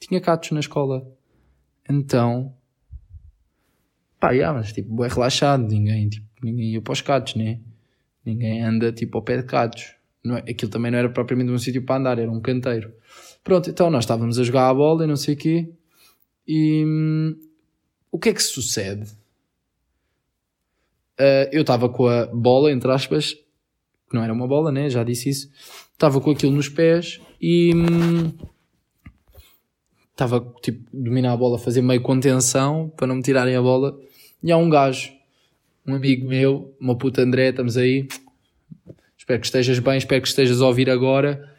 Tinha 0.00 0.20
catos 0.20 0.50
na 0.52 0.60
escola. 0.60 1.06
Então, 1.88 2.54
Pá, 4.22 4.30
yeah, 4.30 4.56
mas 4.56 4.72
tipo, 4.72 5.04
é 5.04 5.08
relaxado, 5.08 5.66
ninguém, 5.66 6.08
tipo, 6.08 6.24
ninguém 6.44 6.74
ia 6.74 6.80
para 6.80 6.92
os 6.92 7.00
catos, 7.00 7.34
né? 7.34 7.58
Ninguém 8.24 8.62
anda 8.62 8.92
tipo 8.92 9.18
ao 9.18 9.24
pé 9.24 9.38
de 9.38 9.42
catos. 9.42 9.96
Não 10.22 10.36
é, 10.36 10.40
aquilo 10.48 10.70
também 10.70 10.92
não 10.92 10.98
era 11.00 11.10
propriamente 11.10 11.50
um 11.50 11.58
sítio 11.58 11.82
para 11.82 11.96
andar, 11.96 12.18
era 12.20 12.30
um 12.30 12.40
canteiro. 12.40 12.94
Pronto, 13.44 13.70
então 13.70 13.90
nós 13.90 14.04
estávamos 14.04 14.38
a 14.38 14.44
jogar 14.44 14.68
a 14.68 14.74
bola 14.74 15.04
e 15.04 15.06
não 15.06 15.16
sei 15.16 15.34
o 15.34 15.36
quê. 15.36 15.68
E 16.46 16.84
hum, 16.84 17.36
o 18.10 18.18
que 18.18 18.28
é 18.28 18.34
que 18.34 18.42
sucede? 18.42 19.10
Uh, 21.18 21.48
eu 21.52 21.62
estava 21.62 21.88
com 21.88 22.06
a 22.06 22.26
bola, 22.26 22.72
entre 22.72 22.90
aspas, 22.90 23.34
que 23.34 24.14
não 24.14 24.22
era 24.22 24.32
uma 24.32 24.46
bola, 24.46 24.70
né? 24.70 24.88
Já 24.88 25.04
disse 25.04 25.28
isso. 25.28 25.50
Estava 25.92 26.20
com 26.20 26.30
aquilo 26.30 26.52
nos 26.52 26.68
pés 26.68 27.20
e 27.40 27.74
hum, 27.74 28.32
estava 30.10 30.40
tipo 30.62 30.84
dominar 30.92 31.32
a 31.32 31.36
bola, 31.36 31.58
fazer 31.58 31.82
meio 31.82 32.00
contenção 32.00 32.92
para 32.96 33.06
não 33.06 33.16
me 33.16 33.22
tirarem 33.22 33.56
a 33.56 33.62
bola 33.62 33.98
e 34.42 34.50
há 34.50 34.56
um 34.56 34.68
gajo, 34.68 35.12
um 35.86 35.94
amigo 35.94 36.28
meu, 36.28 36.74
uma 36.80 36.96
puta 36.96 37.22
André, 37.22 37.50
estamos 37.50 37.76
aí. 37.76 38.08
Espero 39.16 39.40
que 39.40 39.46
estejas 39.46 39.78
bem, 39.78 39.96
espero 39.96 40.20
que 40.20 40.28
estejas 40.28 40.60
a 40.60 40.66
ouvir 40.66 40.90
agora. 40.90 41.51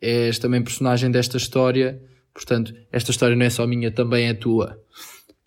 És 0.00 0.38
também 0.38 0.62
personagem 0.62 1.10
desta 1.10 1.36
história. 1.36 2.00
Portanto, 2.32 2.74
esta 2.92 3.10
história 3.10 3.34
não 3.34 3.46
é 3.46 3.50
só 3.50 3.66
minha, 3.66 3.90
também 3.90 4.26
é 4.26 4.34
tua. 4.34 4.78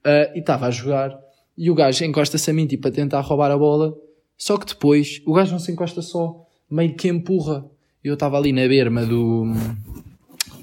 Uh, 0.06 0.36
e 0.36 0.40
estava 0.40 0.68
a 0.68 0.72
jogar. 0.72 1.18
E 1.58 1.70
o 1.70 1.76
gajo 1.76 2.04
encosta-se 2.04 2.50
a 2.50 2.54
mim, 2.54 2.66
tipo, 2.66 2.88
a 2.88 2.92
tentar 2.92 3.22
roubar 3.22 3.52
a 3.52 3.58
bola. 3.58 3.94
Só 4.38 4.58
que 4.58 4.66
depois, 4.66 5.22
o 5.26 5.34
gajo 5.34 5.52
não 5.52 5.60
se 5.60 5.72
encosta 5.72 6.02
só, 6.02 6.48
meio 6.70 6.96
que 6.96 7.10
empurra. 7.10 7.66
Eu 8.04 8.14
estava 8.14 8.38
ali 8.38 8.54
na 8.54 8.68
berma 8.68 9.06
do, 9.06 9.46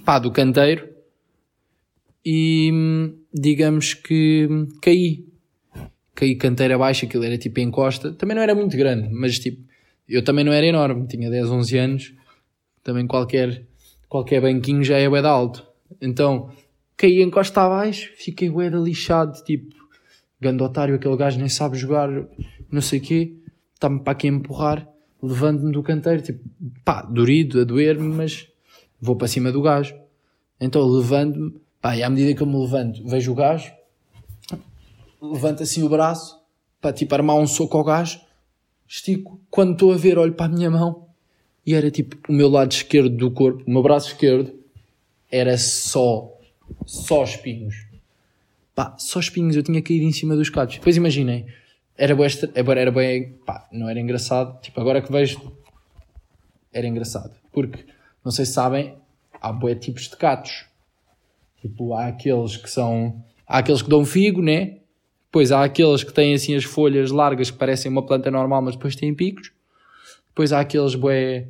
pá, 0.04 0.18
do 0.18 0.30
canteiro. 0.30 0.88
E, 2.24 2.72
digamos 3.32 3.94
que 3.94 4.48
caí 4.82 5.26
caí 6.16 6.34
canteira 6.34 6.78
baixa, 6.78 7.06
aquilo 7.06 7.22
era 7.22 7.38
tipo 7.38 7.60
em 7.60 7.70
costa. 7.70 8.10
Também 8.12 8.34
não 8.34 8.42
era 8.42 8.54
muito 8.54 8.76
grande, 8.76 9.08
mas 9.12 9.38
tipo, 9.38 9.62
eu 10.08 10.24
também 10.24 10.44
não 10.44 10.52
era 10.52 10.66
enorme, 10.66 11.06
tinha 11.06 11.30
10, 11.30 11.50
11 11.50 11.78
anos. 11.78 12.14
Também 12.82 13.06
qualquer, 13.06 13.64
qualquer 14.08 14.40
banquinho 14.40 14.82
já 14.82 14.98
é 14.98 15.08
bué 15.08 15.20
de 15.20 15.28
alto. 15.28 15.66
Então, 16.00 16.50
caí 16.96 17.22
em 17.22 17.30
costa 17.30 17.62
abaixo, 17.62 18.10
fiquei 18.16 18.48
bué 18.48 18.70
de 18.70 18.76
lixado, 18.76 19.42
tipo, 19.44 19.74
gando 20.40 20.64
otário, 20.64 20.94
aquele 20.94 21.16
gajo 21.16 21.38
nem 21.38 21.48
sabe 21.48 21.76
jogar, 21.76 22.08
não 22.70 22.80
sei 22.80 22.98
o 22.98 23.02
quê, 23.02 23.36
está-me 23.74 24.00
para 24.00 24.12
aqui 24.12 24.28
empurrar, 24.28 24.88
levando-me 25.22 25.72
do 25.72 25.82
canteiro, 25.82 26.22
tipo, 26.22 26.40
pá, 26.84 27.02
dorido, 27.02 27.60
a 27.60 27.64
doer-me, 27.64 28.08
mas 28.08 28.48
vou 29.00 29.16
para 29.16 29.28
cima 29.28 29.52
do 29.52 29.62
gajo. 29.62 29.94
Então, 30.60 30.86
levando-me, 30.86 31.60
pá, 31.80 31.96
e 31.96 32.02
à 32.02 32.10
medida 32.10 32.34
que 32.34 32.42
eu 32.42 32.46
me 32.46 32.58
levanto, 32.58 33.06
vejo 33.06 33.32
o 33.32 33.34
gajo, 33.34 33.72
levanto 35.20 35.62
assim 35.62 35.82
o 35.82 35.88
braço 35.88 36.38
para 36.80 36.92
tipo 36.92 37.14
armar 37.14 37.36
um 37.36 37.46
soco 37.46 37.76
ao 37.76 37.84
gajo, 37.84 38.20
estico. 38.86 39.40
Quando 39.50 39.72
estou 39.72 39.92
a 39.92 39.96
ver, 39.96 40.18
olho 40.18 40.34
para 40.34 40.46
a 40.46 40.48
minha 40.48 40.70
mão 40.70 41.05
e 41.66 41.74
era 41.74 41.90
tipo 41.90 42.16
o 42.28 42.32
meu 42.32 42.48
lado 42.48 42.70
esquerdo 42.70 43.10
do 43.10 43.30
corpo, 43.30 43.64
o 43.66 43.70
meu 43.70 43.82
braço 43.82 44.08
esquerdo, 44.08 44.54
era 45.30 45.58
só, 45.58 46.32
só 46.86 47.24
espinhos. 47.24 47.86
Pá, 48.74 48.94
só 48.98 49.18
espinhos, 49.18 49.56
eu 49.56 49.62
tinha 49.62 49.82
caído 49.82 50.04
em 50.04 50.12
cima 50.12 50.36
dos 50.36 50.48
catos. 50.48 50.76
Depois 50.76 50.96
imaginei, 50.96 51.46
era 51.98 52.14
bem, 52.14 52.28
era 52.76 52.90
bem, 52.92 53.32
pá, 53.44 53.66
não 53.72 53.88
era 53.88 53.98
engraçado. 53.98 54.60
Tipo, 54.60 54.80
agora 54.80 55.02
que 55.02 55.10
vejo, 55.10 55.40
era 56.72 56.86
engraçado. 56.86 57.34
Porque, 57.52 57.84
não 58.24 58.30
sei 58.30 58.44
se 58.44 58.52
sabem, 58.52 58.94
há 59.40 59.50
bué 59.50 59.74
tipos 59.74 60.08
de 60.08 60.16
catos. 60.16 60.66
Tipo, 61.60 61.94
há 61.94 62.06
aqueles 62.06 62.56
que 62.56 62.70
são, 62.70 63.24
há 63.46 63.58
aqueles 63.58 63.82
que 63.82 63.88
dão 63.88 64.04
figo, 64.04 64.42
né? 64.42 64.76
Depois 65.24 65.50
há 65.50 65.64
aqueles 65.64 66.04
que 66.04 66.12
têm 66.12 66.34
assim 66.34 66.54
as 66.54 66.64
folhas 66.64 67.10
largas 67.10 67.50
que 67.50 67.58
parecem 67.58 67.90
uma 67.90 68.04
planta 68.04 68.30
normal, 68.30 68.62
mas 68.62 68.76
depois 68.76 68.94
têm 68.94 69.14
picos. 69.14 69.50
Depois 70.28 70.52
há 70.52 70.60
aqueles 70.60 70.94
bué, 70.94 71.48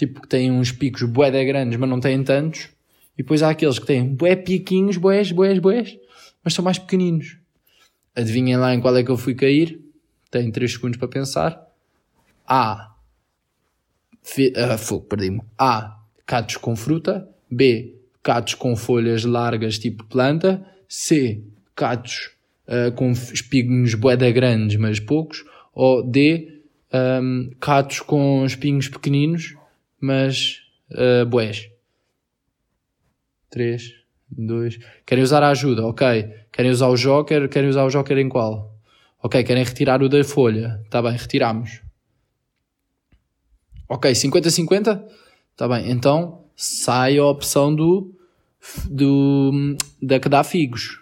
tipo 0.00 0.20
que 0.20 0.28
têm 0.28 0.50
uns 0.50 0.72
picos 0.72 1.02
bué 1.02 1.30
de 1.30 1.44
grandes, 1.44 1.78
mas 1.78 1.88
não 1.88 2.00
têm 2.00 2.22
tantos. 2.22 2.68
E 3.16 3.22
depois 3.22 3.42
há 3.42 3.50
aqueles 3.50 3.78
que 3.78 3.86
têm 3.86 4.14
bué 4.14 4.34
piquinhos, 4.34 4.96
bués, 4.96 5.30
bués, 5.30 5.58
bués, 5.58 5.98
mas 6.42 6.54
são 6.54 6.64
mais 6.64 6.78
pequeninos. 6.78 7.36
Adivinhem 8.14 8.56
lá 8.56 8.74
em 8.74 8.80
qual 8.80 8.96
é 8.96 9.04
que 9.04 9.10
eu 9.10 9.16
fui 9.16 9.34
cair. 9.34 9.80
Tenho 10.30 10.50
3 10.50 10.72
segundos 10.72 10.98
para 10.98 11.08
pensar. 11.08 11.60
A. 12.46 12.94
Uh, 14.22 14.78
fogo, 14.78 15.06
perdi-me. 15.06 15.40
A. 15.58 15.98
Catos 16.26 16.56
com 16.56 16.74
fruta. 16.74 17.28
B. 17.50 17.96
Catos 18.22 18.54
com 18.54 18.76
folhas 18.76 19.24
largas 19.24 19.78
tipo 19.78 20.04
planta. 20.04 20.64
C. 20.88 21.42
Catos 21.74 22.30
uh, 22.66 22.92
com 22.92 23.10
espinhos 23.10 23.94
boeda 23.94 24.30
grandes, 24.30 24.76
mas 24.76 25.00
poucos, 25.00 25.44
ou 25.74 26.02
D, 26.02 26.60
um, 26.92 27.50
catos 27.60 28.00
com 28.00 28.44
espinhos 28.44 28.88
pequeninos, 28.88 29.56
mas 30.00 30.62
uh, 30.92 31.26
bués. 31.26 31.70
3, 33.50 33.94
2. 34.30 34.78
Querem 35.04 35.24
usar 35.24 35.42
a 35.42 35.50
ajuda, 35.50 35.86
ok. 35.86 36.32
Querem 36.52 36.70
usar 36.70 36.88
o 36.88 36.96
joker, 36.96 37.48
querem 37.48 37.68
usar 37.68 37.84
o 37.84 37.90
joker 37.90 38.16
em 38.18 38.28
qual? 38.28 38.74
Ok, 39.22 39.42
querem 39.44 39.64
retirar 39.64 40.02
o 40.02 40.08
da 40.08 40.22
folha. 40.24 40.80
Está 40.84 41.02
bem, 41.02 41.12
retiramos. 41.12 41.82
Ok, 43.88 44.10
50-50? 44.10 45.02
Está 45.52 45.68
bem, 45.68 45.90
então 45.90 46.44
sai 46.56 47.18
a 47.18 47.24
opção 47.24 47.74
do, 47.74 48.14
do 48.88 49.76
da 50.00 50.20
que 50.20 50.28
dá 50.28 50.44
figos. 50.44 51.00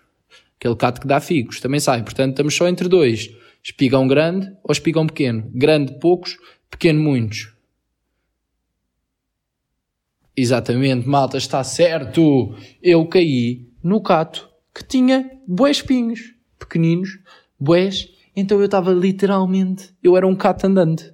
Aquele 0.59 0.75
cato 0.75 1.01
que 1.01 1.07
dá 1.07 1.21
figos. 1.21 1.61
Também 1.61 1.79
sai. 1.79 2.03
Portanto, 2.03 2.31
estamos 2.31 2.55
só 2.55 2.67
entre 2.67 2.89
dois. 2.89 3.31
Espigão 3.63 4.09
grande 4.09 4.51
ou 4.65 4.73
espigão 4.73 5.07
pequeno. 5.07 5.49
Grande, 5.55 5.99
poucos. 6.01 6.37
Pequeno, 6.71 7.01
muitos. 7.01 7.53
Exatamente, 10.41 11.09
malta, 11.09 11.37
está 11.37 11.65
certo. 11.65 12.55
Eu 12.81 13.05
caí 13.07 13.67
no 13.83 14.01
cato 14.01 14.49
que 14.73 14.85
tinha 14.85 15.29
bués 15.45 15.79
espinhos, 15.79 16.33
pequeninos, 16.57 17.19
bués. 17.59 18.09
Então 18.37 18.61
eu 18.61 18.67
estava 18.67 18.93
literalmente, 18.93 19.93
eu 20.01 20.17
era 20.17 20.25
um 20.25 20.37
cato 20.37 20.65
andante. 20.65 21.13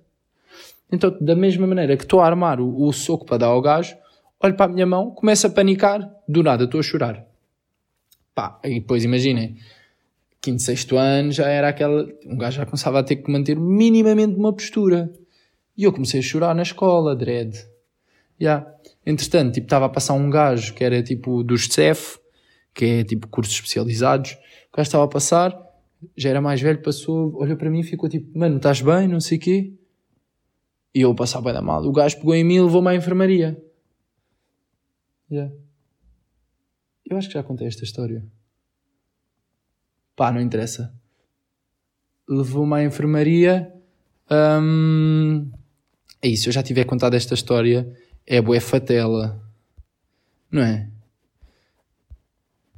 Então, 0.92 1.16
da 1.18 1.34
mesma 1.34 1.66
maneira 1.66 1.96
que 1.96 2.02
estou 2.02 2.20
a 2.20 2.26
armar 2.26 2.60
o, 2.60 2.84
o 2.86 2.92
soco 2.92 3.24
para 3.24 3.38
dar 3.38 3.46
ao 3.46 3.62
gajo, 3.62 3.96
olho 4.38 4.54
para 4.54 4.66
a 4.66 4.74
minha 4.74 4.84
mão, 4.84 5.10
começo 5.12 5.46
a 5.46 5.50
panicar, 5.50 6.06
do 6.28 6.42
nada 6.42 6.64
estou 6.64 6.80
a 6.80 6.82
chorar. 6.82 7.26
Pá, 8.34 8.60
e 8.62 8.78
depois 8.78 9.04
imaginem, 9.04 9.56
quinto, 10.38 10.60
sexto 10.60 10.98
ano 10.98 11.32
já 11.32 11.48
era 11.48 11.68
aquela, 11.68 12.06
um 12.26 12.36
gajo 12.36 12.58
já 12.58 12.66
começava 12.66 12.98
a 12.98 13.02
ter 13.02 13.16
que 13.16 13.32
manter 13.32 13.58
minimamente 13.58 14.36
uma 14.36 14.52
postura. 14.52 15.10
E 15.74 15.84
eu 15.84 15.92
comecei 15.94 16.20
a 16.20 16.22
chorar 16.22 16.54
na 16.54 16.62
escola, 16.62 17.16
dread. 17.16 17.56
Yeah. 18.38 18.73
Entretanto, 19.06 19.54
tipo, 19.54 19.66
estava 19.66 19.86
a 19.86 19.88
passar 19.88 20.14
um 20.14 20.30
gajo 20.30 20.74
que 20.74 20.82
era 20.82 21.02
tipo 21.02 21.42
dos 21.42 21.66
CEF, 21.66 22.18
que 22.72 22.84
é 22.84 23.04
tipo 23.04 23.28
cursos 23.28 23.54
especializados. 23.54 24.32
O 24.72 24.76
gajo 24.76 24.86
estava 24.88 25.04
a 25.04 25.08
passar, 25.08 25.56
já 26.16 26.30
era 26.30 26.40
mais 26.40 26.60
velho, 26.60 26.82
passou, 26.82 27.34
olhou 27.36 27.56
para 27.56 27.70
mim 27.70 27.80
e 27.80 27.84
ficou 27.84 28.08
tipo, 28.08 28.36
mano, 28.38 28.56
estás 28.56 28.80
bem? 28.80 29.06
Não 29.06 29.20
sei 29.20 29.38
o 29.38 29.40
quê. 29.40 29.72
E 30.94 31.00
eu 31.00 31.14
passava 31.14 31.46
bem 31.46 31.54
da 31.54 31.62
mal. 31.62 31.84
O 31.84 31.92
gajo 31.92 32.16
pegou 32.16 32.34
em 32.34 32.44
mim 32.44 32.54
e 32.54 32.62
levou-me 32.62 32.88
à 32.88 32.94
enfermaria. 32.94 33.62
Yeah. 35.30 35.52
Eu 37.04 37.18
acho 37.18 37.28
que 37.28 37.34
já 37.34 37.42
contei 37.42 37.66
esta 37.66 37.84
história. 37.84 38.24
Pá, 40.16 40.32
não 40.32 40.40
interessa. 40.40 40.94
Levou-me 42.28 42.74
à 42.74 42.84
enfermaria. 42.84 43.72
Hum, 44.30 45.50
é 46.22 46.28
isso, 46.28 46.48
eu 46.48 46.52
já 46.52 46.62
tiver 46.62 46.84
contado 46.84 47.14
esta 47.14 47.34
história 47.34 47.92
é 48.26 48.40
bué 48.40 48.60
fatela. 48.60 49.42
Não 50.50 50.62
é? 50.62 50.88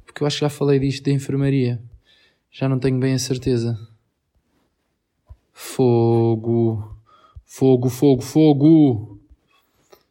Porque 0.05 0.23
eu 0.23 0.27
acho 0.27 0.37
que 0.37 0.45
já 0.45 0.49
falei 0.49 0.79
disto 0.79 1.03
da 1.03 1.11
enfermaria. 1.11 1.81
Já 2.51 2.67
não 2.67 2.79
tenho 2.79 2.99
bem 2.99 3.13
a 3.13 3.19
certeza. 3.19 3.77
Fogo. 5.53 6.97
Fogo, 7.45 7.89
fogo, 7.89 8.21
fogo. 8.21 9.21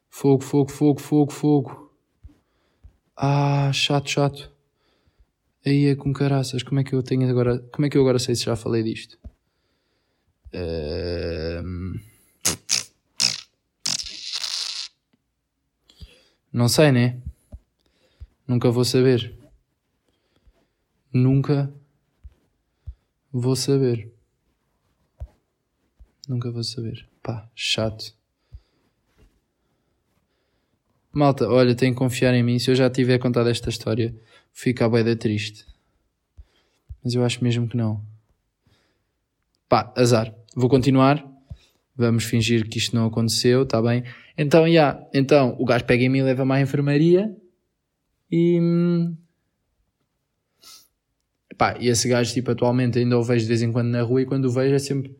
Fogo, 0.09 0.43
fogo, 0.43 0.71
fogo, 0.71 1.01
fogo, 1.01 1.33
fogo. 1.33 1.93
Ah, 3.17 3.71
chato, 3.73 4.09
chato. 4.11 4.53
Aí 5.65 5.87
é 5.87 5.97
com 5.97 6.13
caraças. 6.13 6.63
Como 6.63 6.81
é 6.81 6.85
que 6.85 6.95
eu 6.95 7.03
tenho 7.03 7.29
agora. 7.29 7.59
Como 7.73 7.87
é 7.87 7.91
que 7.91 7.99
eu 7.99 8.03
agora 8.03 8.19
sei 8.19 8.35
se 8.35 8.45
já 8.45 8.57
falei 8.57 8.83
disto? 8.83 9.19
Uh... 10.55 11.46
Não 16.57 16.69
sei, 16.69 16.91
né? 16.91 17.21
Nunca 18.49 18.71
vou 18.71 18.83
saber. 18.83 19.37
Nunca 21.13 21.71
vou 23.31 23.55
saber. 23.55 24.11
Nunca 26.27 26.51
vou 26.51 26.65
saber. 26.65 27.07
Pá, 27.23 27.47
chato. 27.55 28.15
Malta, 31.13 31.47
olha, 31.47 31.75
tem 31.75 31.93
que 31.93 31.99
confiar 31.99 32.33
em 32.33 32.43
mim. 32.43 32.59
Se 32.59 32.71
eu 32.71 32.75
já 32.75 32.89
tiver 32.89 33.19
contado 33.19 33.51
esta 33.51 33.69
história, 33.69 34.19
fica 34.51 34.87
a 34.87 34.89
beida 34.89 35.15
triste. 35.15 35.67
Mas 37.05 37.13
eu 37.13 37.23
acho 37.23 37.45
mesmo 37.45 37.69
que 37.69 37.77
não. 37.77 38.03
Pá, 39.69 39.93
azar. 39.95 40.35
Vou 40.55 40.71
continuar. 40.71 41.23
Vamos 41.95 42.25
fingir 42.25 42.67
que 42.67 42.79
isto 42.79 42.97
não 42.97 43.09
aconteceu, 43.09 43.67
tá 43.67 43.83
bem? 43.83 44.05
Então, 44.39 44.67
yeah, 44.67 45.03
então 45.15 45.57
o 45.59 45.65
gajo 45.65 45.85
pega 45.85 46.05
em 46.05 46.09
mim 46.09 46.19
e 46.19 46.23
leva-me 46.23 46.53
à 46.53 46.61
enfermaria 46.61 47.35
e. 48.31 48.61
Pá, 51.57 51.77
e 51.81 51.89
esse 51.89 52.07
gajo, 52.07 52.35
tipo, 52.35 52.51
atualmente 52.51 52.99
ainda 52.99 53.19
o 53.19 53.23
vejo 53.23 53.45
de 53.45 53.49
vez 53.49 53.63
em 53.63 53.73
quando 53.73 53.89
na 53.89 54.03
rua 54.03 54.21
e 54.21 54.27
quando 54.27 54.45
o 54.45 54.51
vejo 54.51 54.75
é 54.75 54.79
sempre. 54.79 55.17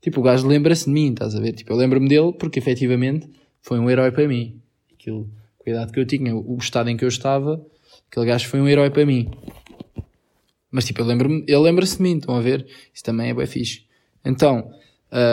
Tipo, 0.00 0.20
o 0.20 0.22
gajo 0.22 0.46
lembra-se 0.46 0.84
de 0.84 0.92
mim, 0.92 1.10
estás 1.10 1.34
a 1.34 1.40
ver? 1.40 1.52
Tipo, 1.52 1.72
eu 1.72 1.76
lembro-me 1.76 2.08
dele 2.08 2.32
porque 2.32 2.60
efetivamente 2.60 3.28
foi 3.60 3.80
um 3.80 3.90
herói 3.90 4.12
para 4.12 4.28
mim. 4.28 4.60
Aquilo, 4.92 5.28
cuidado 5.58 5.92
que 5.92 5.98
eu 5.98 6.06
tinha, 6.06 6.36
o 6.36 6.56
estado 6.56 6.88
em 6.88 6.96
que 6.96 7.04
eu 7.04 7.08
estava, 7.08 7.64
aquele 8.08 8.26
gajo 8.26 8.48
foi 8.48 8.60
um 8.60 8.68
herói 8.68 8.90
para 8.90 9.04
mim. 9.04 9.28
Mas 10.70 10.84
tipo, 10.84 11.00
eu 11.00 11.04
lembro 11.04 11.28
ele 11.32 11.58
lembra-se 11.58 11.96
de 11.96 12.02
mim, 12.02 12.16
estão 12.16 12.36
a 12.36 12.40
ver? 12.40 12.66
Isso 12.94 13.02
também 13.02 13.30
é 13.30 13.34
bem 13.34 13.46
fixe. 13.46 13.84
Então, 14.24 14.72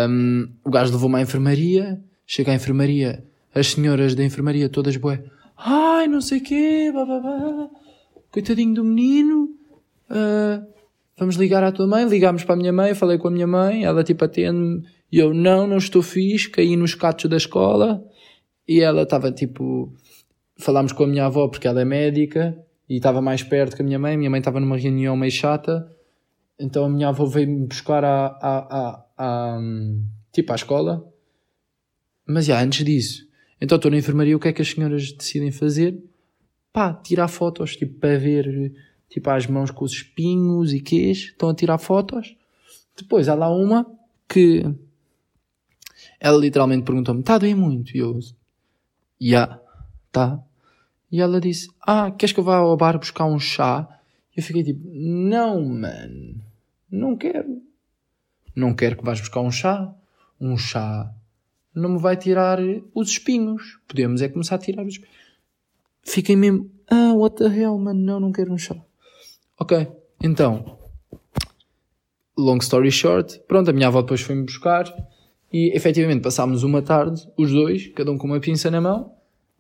um, 0.09 0.49
o 0.63 0.71
gajo 0.71 0.91
levou-me 0.91 1.17
à 1.17 1.21
enfermaria 1.21 2.01
Chega 2.31 2.51
à 2.51 2.55
enfermaria, 2.55 3.23
as 3.55 3.71
senhoras 3.71 4.13
da 4.13 4.23
enfermaria 4.23 4.69
todas 4.69 4.95
boé. 4.95 5.23
Ai, 5.57 6.07
não 6.07 6.21
sei 6.21 6.39
quê, 6.39 6.91
bababá. 6.93 7.67
Coitadinho 8.31 8.75
do 8.75 8.83
menino. 8.83 9.49
Uh, 10.11 10.63
vamos 11.17 11.37
ligar 11.37 11.63
à 11.63 11.71
tua 11.71 11.87
mãe. 11.87 12.07
Ligámos 12.07 12.43
para 12.43 12.53
a 12.53 12.57
minha 12.59 12.71
mãe, 12.71 12.93
falei 12.93 13.17
com 13.17 13.29
a 13.29 13.31
minha 13.31 13.47
mãe, 13.47 13.83
ela 13.83 14.03
tipo 14.03 14.23
atende-me. 14.23 14.85
E 15.11 15.17
eu, 15.17 15.33
não, 15.33 15.65
não 15.65 15.77
estou 15.77 16.03
fixe, 16.03 16.51
caí 16.51 16.75
nos 16.75 16.93
catos 16.93 17.27
da 17.27 17.37
escola. 17.37 18.05
E 18.67 18.79
ela 18.79 19.01
estava 19.01 19.31
tipo. 19.31 19.91
Falámos 20.55 20.91
com 20.91 21.05
a 21.05 21.07
minha 21.07 21.25
avó 21.25 21.47
porque 21.47 21.67
ela 21.67 21.81
é 21.81 21.85
médica 21.85 22.55
e 22.87 22.97
estava 22.97 23.23
mais 23.23 23.41
perto 23.41 23.75
que 23.75 23.81
a 23.81 23.85
minha 23.85 23.97
mãe. 23.97 24.15
Minha 24.15 24.29
mãe 24.29 24.37
estava 24.37 24.59
numa 24.59 24.77
reunião 24.77 25.17
meio 25.17 25.31
chata. 25.31 25.91
Então 26.59 26.85
a 26.85 26.89
minha 26.89 27.07
avó 27.07 27.25
veio-me 27.25 27.65
buscar 27.65 28.03
à, 28.03 28.27
à, 28.27 28.57
à, 28.69 29.05
à, 29.17 29.59
tipo 30.31 30.51
à 30.51 30.55
escola 30.55 31.08
mas 32.29 32.45
já, 32.45 32.61
antes 32.61 32.85
disso, 32.85 33.27
então 33.59 33.75
estou 33.75 33.89
na 33.89 33.97
enfermaria, 33.97 34.37
o 34.37 34.39
que 34.39 34.47
é 34.47 34.53
que 34.53 34.61
as 34.61 34.69
senhoras 34.69 35.11
decidem 35.11 35.51
fazer? 35.51 35.97
Pá, 36.71 36.93
tirar 36.93 37.27
fotos, 37.27 37.75
tipo, 37.75 37.99
para 37.99 38.19
ver, 38.19 38.71
tipo, 39.09 39.29
as 39.31 39.47
mãos 39.47 39.71
com 39.71 39.83
os 39.83 39.93
espinhos 39.93 40.71
e 40.71 40.79
queixo, 40.79 41.31
estão 41.31 41.49
a 41.49 41.55
tirar 41.55 41.79
fotos. 41.79 42.35
Depois 42.95 43.27
há 43.27 43.33
lá 43.33 43.49
uma 43.49 43.83
que 44.27 44.63
ela 46.19 46.37
literalmente 46.37 46.83
perguntou-me, 46.83 47.21
está 47.21 47.35
a 47.35 47.37
doer 47.39 47.57
muito? 47.57 47.97
E 47.97 47.99
eu, 47.99 48.21
já, 48.21 48.31
yeah, 49.19 49.61
tá. 50.11 50.39
E 51.11 51.19
ela 51.19 51.41
disse, 51.41 51.67
ah, 51.81 52.11
queres 52.11 52.31
que 52.31 52.39
eu 52.39 52.43
vá 52.43 52.57
ao 52.57 52.77
bar 52.77 52.99
buscar 52.99 53.25
um 53.25 53.39
chá? 53.39 53.89
E 54.37 54.39
eu 54.39 54.43
fiquei 54.43 54.63
tipo, 54.63 54.87
não, 54.87 55.67
mano, 55.67 56.39
não 56.91 57.17
quero. 57.17 57.63
Não 58.55 58.75
quero 58.75 58.97
que 58.97 59.03
vás 59.03 59.19
buscar 59.19 59.41
um 59.41 59.51
chá. 59.51 59.91
Um 60.39 60.55
chá 60.55 61.11
não 61.73 61.93
me 61.93 61.99
vai 61.99 62.17
tirar 62.17 62.59
os 62.93 63.09
espinhos. 63.09 63.79
Podemos 63.87 64.21
é 64.21 64.29
começar 64.29 64.55
a 64.55 64.59
tirar 64.59 64.85
os 64.85 64.93
espinhos. 64.93 65.15
Fiquem 66.03 66.35
mesmo, 66.35 66.69
ah, 66.89 67.13
what 67.13 67.35
the 67.35 67.45
hell, 67.45 67.77
mano, 67.77 67.99
não, 67.99 68.19
não 68.19 68.31
quero 68.31 68.53
um 68.53 68.57
chá. 68.57 68.75
Ok, 69.59 69.87
então, 70.23 70.77
long 72.37 72.57
story 72.57 72.89
short, 72.89 73.39
pronto, 73.47 73.69
a 73.69 73.73
minha 73.73 73.87
avó 73.87 74.01
depois 74.01 74.21
foi-me 74.21 74.43
buscar 74.43 74.85
e 75.51 75.75
efetivamente 75.75 76.21
passámos 76.21 76.63
uma 76.63 76.81
tarde, 76.81 77.27
os 77.37 77.51
dois, 77.51 77.87
cada 77.87 78.11
um 78.11 78.17
com 78.17 78.27
uma 78.27 78.39
pinça 78.39 78.71
na 78.71 78.79
mão, 78.79 79.13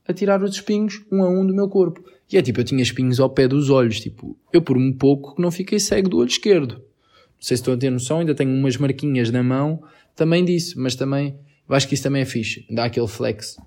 a 0.07 0.13
tirar 0.13 0.41
os 0.41 0.55
espinhos 0.55 1.03
um 1.11 1.21
a 1.21 1.29
um 1.29 1.45
do 1.45 1.53
meu 1.53 1.67
corpo. 1.67 2.03
E 2.31 2.37
é 2.37 2.41
tipo, 2.41 2.59
eu 2.59 2.63
tinha 2.63 2.81
espinhos 2.81 3.19
ao 3.19 3.29
pé 3.29 3.47
dos 3.47 3.69
olhos, 3.69 3.99
tipo, 3.99 4.37
eu 4.53 4.61
por 4.61 4.77
um 4.77 4.93
pouco 4.93 5.35
que 5.35 5.41
não 5.41 5.51
fiquei 5.51 5.79
cego 5.79 6.09
do 6.09 6.17
olho 6.17 6.29
esquerdo. 6.29 6.73
Não 6.75 7.41
sei 7.41 7.57
se 7.57 7.61
estão 7.61 7.73
a 7.73 7.77
ter 7.77 7.89
noção, 7.89 8.19
ainda 8.19 8.35
tenho 8.35 8.51
umas 8.51 8.77
marquinhas 8.77 9.31
na 9.31 9.43
mão 9.43 9.81
também 10.15 10.45
disso, 10.45 10.79
mas 10.79 10.95
também 10.95 11.37
eu 11.69 11.75
acho 11.75 11.87
que 11.87 11.93
isso 11.93 12.03
também 12.03 12.23
é 12.23 12.25
fixe. 12.25 12.65
Dá 12.69 12.85
aquele 12.85 13.07
flex 13.07 13.57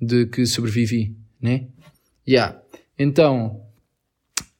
de 0.00 0.26
que 0.26 0.46
sobrevivi, 0.46 1.16
né? 1.40 1.66
Yeah. 2.26 2.62
Então, 2.96 3.64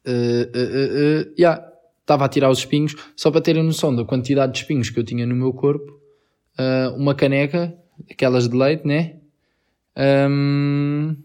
uh, 0.05 0.11
uh, 0.11 1.29
uh, 1.31 1.35
yeah. 1.39 1.65
estava 2.01 2.25
a 2.25 2.29
tirar 2.29 2.51
os 2.51 2.59
espinhos, 2.59 2.97
só 3.17 3.31
para 3.31 3.41
terem 3.41 3.63
noção 3.63 3.95
da 3.95 4.05
quantidade 4.05 4.53
de 4.53 4.59
espinhos 4.59 4.91
que 4.91 4.99
eu 4.99 5.05
tinha 5.05 5.25
no 5.25 5.37
meu 5.37 5.53
corpo. 5.53 6.01
Uh, 6.59 6.97
uma 6.97 7.15
caneca, 7.15 7.73
aquelas 8.11 8.49
de 8.49 8.57
leite, 8.57 8.87
né? 8.87 9.17
Um, 9.97 11.17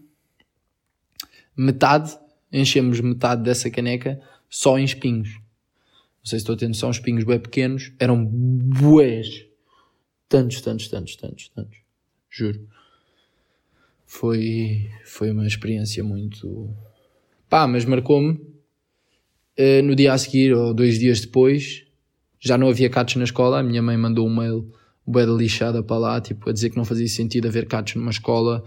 metade, 1.56 2.16
enchemos 2.52 3.00
metade 3.00 3.42
dessa 3.42 3.68
caneca 3.68 4.20
só 4.48 4.78
em 4.78 4.84
espinhos. 4.84 5.30
Não 5.30 6.24
sei 6.24 6.38
se 6.38 6.42
estou 6.42 6.54
a 6.54 6.58
ter 6.58 6.68
noção, 6.68 6.90
espinhos 6.90 7.24
bem 7.24 7.40
pequenos, 7.40 7.92
eram 7.98 8.24
bués 8.24 9.47
Tantos, 10.28 10.60
tantos, 10.60 10.88
tantos, 10.88 11.16
tantos, 11.16 11.48
tantos. 11.48 11.78
Juro. 12.30 12.68
foi, 14.06 14.90
foi 15.04 15.30
uma 15.30 15.46
experiência 15.46 16.04
muito. 16.04 16.68
pá, 17.48 17.66
mas 17.66 17.84
marcou-me. 17.84 18.34
Uh, 19.58 19.82
no 19.82 19.96
dia 19.96 20.12
a 20.12 20.18
seguir, 20.18 20.54
ou 20.54 20.72
dois 20.72 20.98
dias 20.98 21.20
depois, 21.20 21.84
já 22.38 22.56
não 22.56 22.68
havia 22.68 22.88
catos 22.88 23.16
na 23.16 23.24
escola. 23.24 23.58
A 23.58 23.62
minha 23.62 23.82
mãe 23.82 23.96
mandou 23.96 24.26
um 24.26 24.34
mail, 24.34 24.72
bué 25.06 25.26
da 25.26 25.32
lixada 25.32 25.82
para 25.82 25.98
lá, 25.98 26.20
tipo, 26.20 26.48
a 26.48 26.52
dizer 26.52 26.70
que 26.70 26.76
não 26.76 26.84
fazia 26.84 27.08
sentido 27.08 27.48
haver 27.48 27.66
catos 27.66 27.94
numa 27.96 28.10
escola 28.10 28.62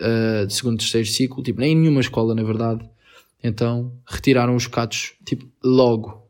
uh, 0.00 0.46
de 0.46 0.54
segundo, 0.54 0.78
terceiro 0.78 1.08
ciclo, 1.08 1.42
tipo, 1.42 1.60
nem 1.60 1.72
em 1.72 1.76
nenhuma 1.76 2.00
escola, 2.00 2.34
na 2.34 2.42
verdade. 2.42 2.88
Então, 3.42 3.92
retiraram 4.06 4.54
os 4.54 4.66
catos, 4.66 5.14
tipo, 5.24 5.50
logo. 5.64 6.26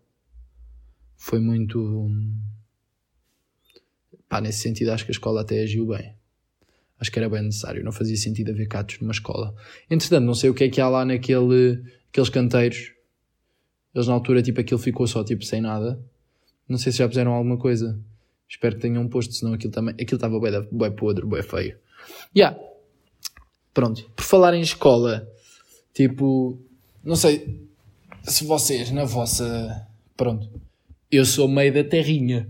Foi 1.17 1.41
muito. 1.41 2.11
Pá, 4.37 4.41
nesse 4.43 4.59
sentido, 4.59 4.91
acho 4.91 5.03
que 5.03 5.11
a 5.11 5.15
escola 5.15 5.41
até 5.41 5.63
agiu 5.63 5.87
bem. 5.87 6.15
Acho 7.01 7.11
que 7.11 7.19
era 7.19 7.27
bem 7.27 7.41
necessário, 7.41 7.83
não 7.83 7.91
fazia 7.91 8.19
sentido 8.19 8.51
haver 8.51 8.69
catos 8.69 9.01
numa 9.01 9.13
escola. 9.13 9.55
Entretanto, 9.91 10.27
não 10.27 10.35
sei 10.35 10.51
o 10.51 10.55
que 10.55 10.65
é 10.65 10.69
que 10.69 10.79
há 10.79 10.91
lá 10.91 11.07
naquele, 11.07 11.83
aqueles 12.11 12.29
canteiros. 12.29 12.93
Eles 13.95 14.07
na 14.07 14.13
altura, 14.13 14.43
tipo, 14.43 14.61
aquilo 14.61 14.79
ficou 14.79 15.07
só, 15.07 15.25
tipo, 15.25 15.43
sem 15.43 15.63
nada. 15.63 15.99
Não 16.69 16.77
sei 16.77 16.93
se 16.93 16.99
já 16.99 17.09
puseram 17.09 17.33
alguma 17.33 17.57
coisa. 17.57 17.99
Espero 18.47 18.77
que 18.77 18.83
tenham 18.83 19.09
posto, 19.09 19.33
senão 19.33 19.55
aquilo 19.55 19.73
também. 19.73 19.95
Aquilo 19.95 20.17
estava 20.17 20.39
bué, 20.39 20.61
bué 20.71 20.91
podre, 20.91 21.25
bué 21.25 21.43
feio. 21.43 21.79
Yeah. 22.37 22.59
Pronto. 23.73 24.05
Por 24.15 24.23
falar 24.23 24.53
em 24.53 24.61
escola, 24.61 25.27
tipo, 25.95 26.61
não 27.03 27.17
sei 27.17 27.59
se 28.23 28.45
vocês, 28.45 28.91
na 28.91 29.05
vossa. 29.05 29.89
Pronto. 30.15 30.61
Eu 31.11 31.25
sou 31.25 31.49
meio 31.49 31.73
da 31.73 31.83
terrinha. 31.83 32.47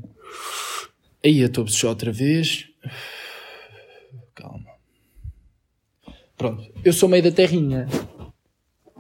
Aí 1.26 1.40
eu 1.40 1.48
estou 1.48 1.66
só 1.66 1.88
outra 1.88 2.12
vez. 2.12 2.68
Calma. 4.32 4.70
Pronto. 6.36 6.72
Eu 6.84 6.92
sou 6.92 7.08
meio 7.08 7.24
da 7.24 7.32
terrinha. 7.32 7.88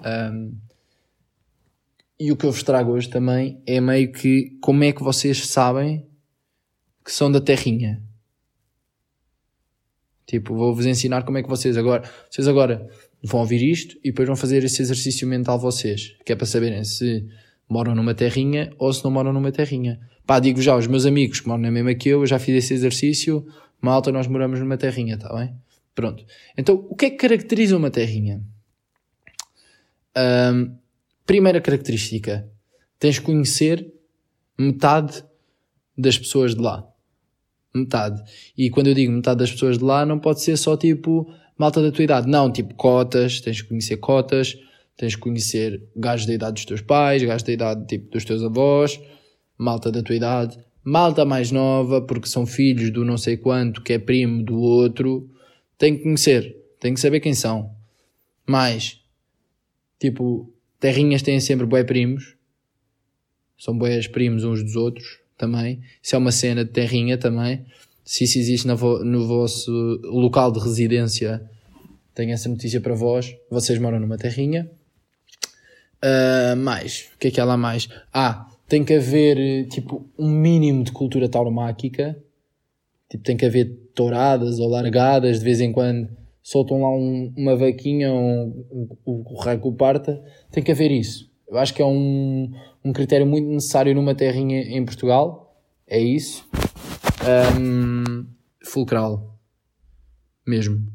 Um, 0.04 0.58
e 2.18 2.32
o 2.32 2.36
que 2.36 2.44
eu 2.44 2.50
vos 2.50 2.64
trago 2.64 2.90
hoje 2.90 3.08
também 3.08 3.62
é 3.64 3.80
meio 3.80 4.10
que 4.10 4.58
como 4.60 4.82
é 4.82 4.90
que 4.90 5.04
vocês 5.04 5.46
sabem 5.46 6.04
que 7.04 7.12
são 7.12 7.30
da 7.30 7.40
terrinha. 7.40 8.02
Tipo, 10.26 10.56
vou-vos 10.56 10.84
ensinar 10.84 11.22
como 11.22 11.38
é 11.38 11.44
que 11.44 11.48
vocês 11.48 11.76
agora, 11.76 12.10
vocês 12.28 12.48
agora 12.48 12.90
vão 13.22 13.38
ouvir 13.38 13.62
isto 13.62 13.96
e 14.02 14.10
depois 14.10 14.26
vão 14.26 14.34
fazer 14.34 14.64
esse 14.64 14.82
exercício 14.82 15.28
mental 15.28 15.60
vocês, 15.60 16.16
que 16.26 16.32
é 16.32 16.34
para 16.34 16.44
saberem 16.44 16.82
se 16.82 17.24
moram 17.68 17.94
numa 17.94 18.14
terrinha 18.14 18.72
ou 18.80 18.92
se 18.92 19.04
não 19.04 19.12
moram 19.12 19.32
numa 19.32 19.52
terrinha. 19.52 20.00
Pá, 20.26 20.40
digo 20.40 20.60
já, 20.60 20.76
os 20.76 20.86
meus 20.86 21.06
amigos 21.06 21.40
que 21.40 21.48
moram 21.48 21.62
na 21.62 21.70
mesma 21.70 21.94
que 21.94 22.08
eu, 22.08 22.26
já 22.26 22.38
fiz 22.38 22.64
esse 22.64 22.74
exercício, 22.74 23.46
malta, 23.80 24.10
nós 24.10 24.26
moramos 24.26 24.58
numa 24.58 24.76
terrinha, 24.76 25.16
tá 25.16 25.32
bem? 25.34 25.54
Pronto. 25.94 26.24
Então, 26.58 26.86
o 26.90 26.96
que 26.96 27.06
é 27.06 27.10
que 27.10 27.16
caracteriza 27.16 27.76
uma 27.76 27.90
terrinha? 27.90 28.42
Um, 30.16 30.76
Primeira 31.26 31.60
característica: 31.60 32.48
tens 33.00 33.16
de 33.16 33.20
conhecer 33.22 33.92
metade 34.56 35.24
das 35.98 36.16
pessoas 36.16 36.54
de 36.54 36.62
lá. 36.62 36.86
Metade. 37.74 38.22
E 38.56 38.70
quando 38.70 38.86
eu 38.86 38.94
digo 38.94 39.12
metade 39.12 39.40
das 39.40 39.50
pessoas 39.50 39.76
de 39.76 39.84
lá, 39.84 40.06
não 40.06 40.20
pode 40.20 40.40
ser 40.40 40.56
só 40.56 40.76
tipo 40.76 41.28
malta 41.58 41.82
da 41.82 41.90
tua 41.90 42.04
idade. 42.04 42.28
Não, 42.28 42.50
tipo 42.50 42.74
cotas, 42.74 43.40
tens 43.40 43.56
de 43.56 43.64
conhecer 43.64 43.96
cotas, 43.96 44.56
tens 44.96 45.12
de 45.12 45.18
conhecer 45.18 45.82
gajos 45.96 46.26
da 46.26 46.34
idade 46.34 46.54
dos 46.54 46.64
teus 46.64 46.80
pais, 46.80 47.22
gajos 47.22 47.42
da 47.42 47.52
idade 47.52 47.86
tipo 47.86 48.10
dos 48.12 48.24
teus 48.24 48.42
avós, 48.42 49.00
malta 49.58 49.90
da 49.90 50.02
tua 50.02 50.16
idade, 50.16 50.58
malta 50.84 51.24
mais 51.24 51.50
nova, 51.50 52.00
porque 52.02 52.28
são 52.28 52.46
filhos 52.46 52.90
do 52.90 53.04
não 53.04 53.16
sei 53.16 53.36
quanto, 53.36 53.82
que 53.82 53.92
é 53.92 53.98
primo 53.98 54.42
do 54.42 54.58
outro. 54.58 55.28
Tem 55.78 55.96
que 55.96 56.02
conhecer, 56.02 56.56
tem 56.80 56.94
que 56.94 57.00
saber 57.00 57.20
quem 57.20 57.34
são. 57.34 57.70
Mais, 58.46 59.00
tipo, 59.98 60.52
Terrinhas 60.78 61.22
têm 61.22 61.40
sempre 61.40 61.66
bué 61.66 61.84
primos. 61.84 62.36
São 63.58 63.76
bués 63.76 64.06
primos 64.06 64.44
uns 64.44 64.62
dos 64.62 64.76
outros 64.76 65.18
também. 65.36 65.82
Isso 66.02 66.14
é 66.14 66.18
uma 66.18 66.32
cena 66.32 66.64
de 66.64 66.70
terrinha 66.70 67.16
também. 67.16 67.64
Se 68.04 68.24
isso 68.24 68.38
existe 68.38 68.66
no, 68.66 68.76
no 69.04 69.26
vosso 69.26 69.70
local 70.04 70.52
de 70.52 70.60
residência, 70.60 71.42
tenho 72.14 72.32
essa 72.32 72.48
notícia 72.48 72.80
para 72.80 72.94
vós. 72.94 73.34
Vocês 73.50 73.78
moram 73.78 73.98
numa 73.98 74.18
terrinha. 74.18 74.70
Uh, 75.96 76.56
mais, 76.56 77.10
o 77.14 77.18
que 77.18 77.28
é 77.28 77.30
que 77.30 77.40
há 77.40 77.44
lá 77.44 77.56
mais? 77.56 77.88
Ah, 78.12 78.46
tem 78.68 78.84
que 78.84 78.94
haver 78.94 79.66
tipo 79.68 80.08
um 80.18 80.28
mínimo 80.28 80.84
de 80.84 80.92
cultura 80.92 81.28
tauromáquica. 81.28 82.16
Tipo, 83.08 83.22
tem 83.22 83.36
que 83.36 83.46
haver 83.46 83.66
touradas 83.94 84.58
ou 84.58 84.68
largadas 84.68 85.38
de 85.38 85.44
vez 85.44 85.60
em 85.60 85.72
quando 85.72 86.08
soltam 86.46 86.82
lá 86.82 86.90
um, 86.90 87.32
uma 87.36 87.56
vaquinha 87.56 88.12
ou 88.12 88.20
um, 88.20 88.88
o 89.04 89.34
raio 89.40 89.60
que 89.60 89.66
o 89.66 89.72
parta, 89.72 90.22
tem 90.52 90.62
que 90.62 90.70
haver 90.70 90.92
isso. 90.92 91.28
Eu 91.48 91.58
acho 91.58 91.74
que 91.74 91.82
é 91.82 91.84
um, 91.84 92.52
um 92.84 92.92
critério 92.92 93.26
muito 93.26 93.48
necessário 93.48 93.92
numa 93.96 94.14
terrinha 94.14 94.60
em 94.60 94.84
Portugal, 94.84 95.60
é 95.88 95.98
isso. 95.98 96.48
Um, 97.60 98.26
fulcral, 98.64 99.36
mesmo. 100.46 100.86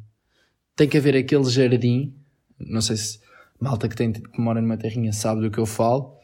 Tem 0.73 0.88
que 0.88 0.97
haver 0.97 1.17
aquele 1.17 1.43
jardim, 1.49 2.13
não 2.57 2.79
sei 2.79 2.95
se 2.95 3.19
malta 3.60 3.89
que, 3.89 3.95
tem, 3.95 4.13
que 4.13 4.39
mora 4.39 4.62
numa 4.62 4.77
terrinha 4.77 5.12
sabe 5.12 5.41
do 5.41 5.51
que 5.51 5.60
eu 5.60 5.65
falo, 5.65 6.15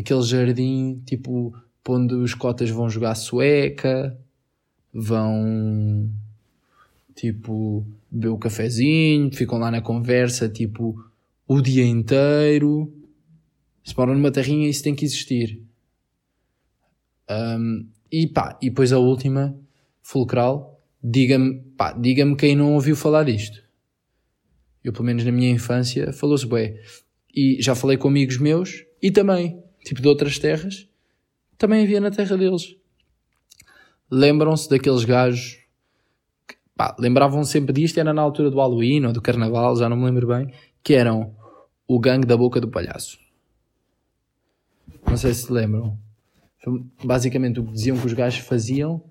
aquele 0.00 0.22
jardim 0.22 1.02
tipo 1.06 1.54
onde 1.88 2.14
os 2.14 2.34
cotas 2.34 2.70
vão 2.70 2.88
jogar 2.88 3.16
sueca, 3.16 4.16
vão 4.92 6.08
tipo 7.14 7.84
beber 8.10 8.28
o 8.28 8.38
cafezinho, 8.38 9.32
ficam 9.32 9.58
lá 9.58 9.70
na 9.70 9.80
conversa, 9.80 10.48
tipo, 10.48 11.02
o 11.46 11.60
dia 11.60 11.84
inteiro. 11.84 12.92
Se 13.84 13.96
moram 13.96 14.14
numa 14.14 14.30
terrinha, 14.30 14.68
isso 14.68 14.82
tem 14.82 14.94
que 14.94 15.04
existir. 15.04 15.62
Um, 17.30 17.88
e 18.10 18.26
pá, 18.26 18.58
e 18.60 18.68
depois 18.68 18.92
a 18.92 18.98
última, 18.98 19.56
fulcral, 20.02 20.80
diga-me, 21.02 21.62
diga-me 22.00 22.36
quem 22.36 22.56
não 22.56 22.74
ouviu 22.74 22.96
falar 22.96 23.24
disto. 23.24 23.62
Eu, 24.82 24.92
pelo 24.92 25.04
menos 25.04 25.24
na 25.24 25.30
minha 25.32 25.50
infância, 25.50 26.12
falou-se 26.12 26.46
bem. 26.46 26.76
E 27.34 27.58
já 27.60 27.74
falei 27.74 27.96
com 27.96 28.08
amigos 28.08 28.38
meus, 28.38 28.84
e 29.00 29.10
também, 29.10 29.62
tipo 29.84 30.00
de 30.00 30.08
outras 30.08 30.38
terras, 30.38 30.88
também 31.56 31.82
havia 31.84 32.00
na 32.00 32.10
terra 32.10 32.36
deles. 32.36 32.76
Lembram-se 34.10 34.68
daqueles 34.68 35.04
gajos 35.04 35.60
pá, 36.80 36.96
lembravam 36.98 37.44
sempre 37.44 37.74
disto, 37.74 38.00
era 38.00 38.14
na 38.14 38.22
altura 38.22 38.50
do 38.50 38.56
Halloween 38.56 39.04
ou 39.04 39.12
do 39.12 39.20
Carnaval, 39.20 39.76
já 39.76 39.86
não 39.86 39.98
me 39.98 40.06
lembro 40.06 40.26
bem, 40.26 40.50
que 40.82 40.94
eram 40.94 41.36
o 41.86 42.00
gangue 42.00 42.26
da 42.26 42.38
boca 42.38 42.58
do 42.58 42.68
palhaço. 42.68 43.18
Não 45.06 45.14
sei 45.14 45.34
se 45.34 45.42
se 45.42 45.52
lembram. 45.52 45.98
Basicamente 47.04 47.60
o 47.60 47.66
que 47.66 47.72
diziam 47.72 47.98
que 47.98 48.06
os 48.06 48.14
gajos 48.14 48.46
faziam 48.46 49.02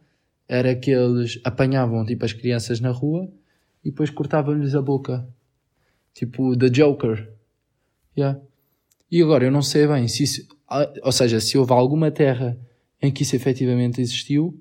era 0.47 0.75
que 0.75 0.89
eles 0.89 1.39
apanhavam 1.43 2.03
tipo 2.03 2.25
as 2.25 2.33
crianças 2.33 2.79
na 2.79 2.89
rua 2.89 3.31
e 3.85 3.91
depois 3.91 4.09
cortavam-lhes 4.09 4.73
a 4.73 4.81
boca. 4.81 5.27
Tipo 6.11 6.57
The 6.57 6.69
Joker. 6.69 7.31
Yeah. 8.17 8.39
E 9.11 9.21
agora 9.21 9.45
eu 9.45 9.51
não 9.51 9.61
sei 9.61 9.85
bem 9.85 10.07
se 10.07 10.23
isso, 10.23 10.47
ou 11.03 11.11
seja, 11.11 11.39
se 11.39 11.57
houve 11.57 11.71
alguma 11.73 12.11
terra 12.11 12.57
em 13.01 13.11
que 13.11 13.23
isso 13.23 13.35
efetivamente 13.35 14.01
existiu 14.01 14.57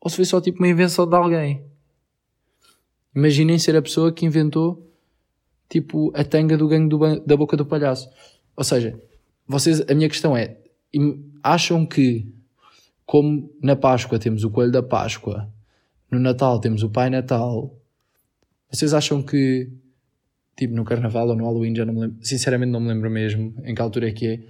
ou 0.00 0.10
se 0.10 0.16
foi 0.16 0.24
só 0.24 0.40
tipo 0.40 0.58
uma 0.58 0.68
invenção 0.68 1.08
de 1.08 1.16
alguém. 1.16 1.64
Imaginem 3.14 3.58
ser 3.58 3.74
a 3.76 3.82
pessoa 3.82 4.12
que 4.12 4.26
inventou 4.26 4.88
tipo 5.68 6.12
a 6.14 6.24
tanga 6.24 6.56
do 6.56 6.68
gangue 6.68 6.88
do, 6.88 7.20
da 7.20 7.36
boca 7.36 7.56
do 7.56 7.66
palhaço. 7.66 8.08
Ou 8.56 8.64
seja, 8.64 8.98
vocês, 9.46 9.80
a 9.88 9.94
minha 9.94 10.08
questão 10.08 10.36
é, 10.36 10.56
acham 11.42 11.86
que 11.86 12.32
como 13.04 13.50
na 13.62 13.74
Páscoa 13.74 14.18
temos 14.18 14.44
o 14.44 14.50
coelho 14.50 14.72
da 14.72 14.82
Páscoa, 14.82 15.48
no 16.10 16.18
Natal 16.18 16.60
temos 16.60 16.82
o 16.82 16.90
Pai 16.90 17.08
Natal, 17.08 17.74
vocês 18.70 18.92
acham 18.92 19.22
que 19.22 19.70
tipo 20.56 20.74
no 20.74 20.84
Carnaval 20.84 21.28
ou 21.28 21.36
no 21.36 21.44
Halloween, 21.44 21.74
já 21.74 21.84
não 21.84 21.94
me 21.94 22.00
lembro, 22.00 22.16
sinceramente 22.20 22.70
não 22.70 22.80
me 22.80 22.88
lembro 22.88 23.10
mesmo 23.10 23.54
em 23.64 23.74
que 23.74 23.80
altura 23.80 24.08
é 24.08 24.12
que 24.12 24.26
é, 24.26 24.40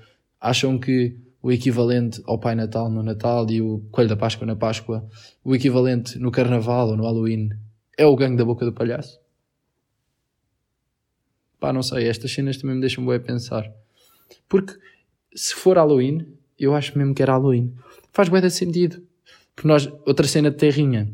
acham 0.41 0.79
que 0.79 1.17
o 1.43 1.53
equivalente 1.53 2.21
ao 2.27 2.39
Pai 2.39 2.55
Natal 2.55 2.91
no 2.91 3.03
Natal 3.03 3.49
e 3.51 3.63
o 3.63 3.81
Coelho 3.91 4.11
da 4.11 4.17
Páscoa 4.17 4.47
na 4.47 4.57
Páscoa, 4.57 5.09
o 5.45 5.55
equivalente 5.55 6.19
no 6.19 6.31
Carnaval 6.31 6.89
ou 6.89 6.97
no 6.97 7.05
Halloween 7.05 7.51
é 7.97 8.07
o 8.07 8.17
gangue 8.17 8.37
da 8.37 8.45
boca 8.45 8.65
do 8.65 8.73
palhaço? 8.73 9.21
Pá, 11.59 11.73
não 11.73 11.83
sei, 11.83 12.07
estas 12.07 12.33
cenas 12.33 12.57
também 12.57 12.77
me 12.77 12.81
deixam 12.81 13.05
bem 13.05 13.17
a 13.17 13.21
pensar. 13.21 13.71
Porque 14.49 14.79
se 15.35 15.55
for 15.55 15.77
Halloween, 15.77 16.27
eu 16.59 16.75
acho 16.75 16.97
mesmo 16.97 17.15
que 17.15 17.23
era 17.23 17.33
Halloween. 17.33 17.75
Faz 18.13 18.29
bem 18.29 18.49
sentido. 18.49 19.03
Porque 19.55 19.67
nós, 19.67 19.87
outra 20.07 20.27
cena 20.27 20.51
de 20.51 20.57
terrinha, 20.57 21.13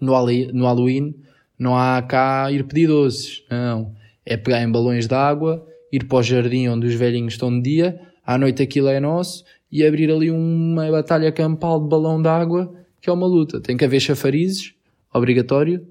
no, 0.00 0.12
no 0.52 0.64
Halloween 0.64 1.14
não 1.58 1.76
há 1.76 2.00
cá 2.02 2.50
ir 2.52 2.64
pedir 2.64 2.86
doces, 2.86 3.44
não. 3.50 3.94
É 4.24 4.36
pegar 4.36 4.62
em 4.62 4.70
balões 4.70 5.06
de 5.06 5.14
água, 5.14 5.66
ir 5.92 6.04
para 6.04 6.18
o 6.18 6.22
jardim 6.22 6.68
onde 6.68 6.86
os 6.86 6.94
velhinhos 6.94 7.34
estão 7.34 7.50
de 7.50 7.62
dia, 7.62 8.00
à 8.26 8.36
noite 8.36 8.62
aquilo 8.62 8.88
é 8.88 8.98
nosso, 8.98 9.44
e 9.70 9.86
abrir 9.86 10.10
ali 10.10 10.30
uma 10.30 10.90
batalha 10.90 11.30
campal 11.30 11.80
de 11.80 11.88
balão 11.88 12.20
de 12.20 12.28
água, 12.28 12.74
que 13.00 13.08
é 13.08 13.12
uma 13.12 13.26
luta. 13.26 13.60
Tem 13.60 13.76
que 13.76 13.84
haver 13.84 14.00
chafarizes, 14.00 14.74
obrigatório, 15.14 15.86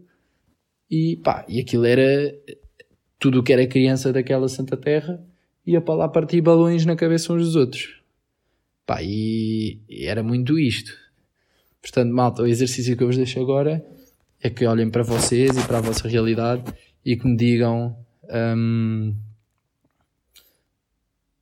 e 0.92 1.16
pá, 1.18 1.46
e 1.48 1.60
aquilo 1.60 1.86
era, 1.86 2.36
tudo 3.18 3.40
o 3.40 3.44
que 3.44 3.54
era 3.54 3.66
criança 3.66 4.12
daquela 4.12 4.48
Santa 4.48 4.78
Terra 4.78 5.20
ia 5.66 5.82
para 5.82 5.96
lá 5.96 6.08
partir 6.08 6.42
balões 6.42 6.86
na 6.86 6.96
cabeça 6.96 7.34
uns 7.34 7.44
dos 7.44 7.56
outros. 7.56 8.02
Pá, 8.86 9.02
e, 9.02 9.80
era 9.90 10.22
muito 10.22 10.60
isto. 10.60 10.92
Portanto, 11.82 12.12
malta, 12.14 12.44
o 12.44 12.48
exercício 12.48 12.96
que 12.96 13.04
eu 13.04 13.08
vos 13.08 13.18
deixo 13.18 13.40
agora 13.40 13.84
é 14.42 14.50
que 14.50 14.66
olhem 14.66 14.90
para 14.90 15.04
vocês 15.04 15.58
e 15.58 15.68
para 15.68 15.80
a 15.80 15.82
vossa 15.82 16.08
realidade 16.08 16.64
e 17.04 17.16
que 17.16 17.28
me 17.28 17.36
digam 17.36 17.98
hum, 18.56 19.16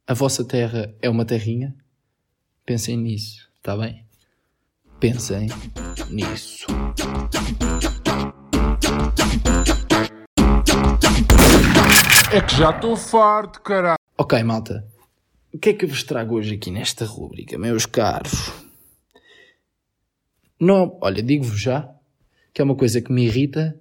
a 0.05 0.13
vossa 0.13 0.43
terra 0.45 0.93
é 1.01 1.09
uma 1.09 1.25
terrinha? 1.25 1.73
Pensem 2.65 2.97
nisso, 2.97 3.49
está 3.57 3.77
bem? 3.77 4.05
Pensem 4.99 5.47
nisso. 6.09 6.67
É 12.31 12.41
que 12.41 12.55
já 12.55 12.71
estou 12.71 12.97
farto, 12.97 13.61
caralho. 13.61 13.97
Ok, 14.17 14.41
malta. 14.43 14.85
O 15.53 15.59
que 15.59 15.69
é 15.69 15.73
que 15.73 15.85
eu 15.85 15.89
vos 15.89 16.03
trago 16.03 16.35
hoje 16.35 16.55
aqui 16.55 16.71
nesta 16.71 17.05
rúbrica, 17.05 17.57
meus 17.57 17.85
caros? 17.85 18.51
Não, 20.59 20.97
olha, 21.01 21.21
digo-vos 21.21 21.59
já 21.59 21.93
que 22.53 22.61
é 22.61 22.63
uma 22.63 22.75
coisa 22.75 23.01
que 23.01 23.11
me 23.11 23.25
irrita, 23.25 23.79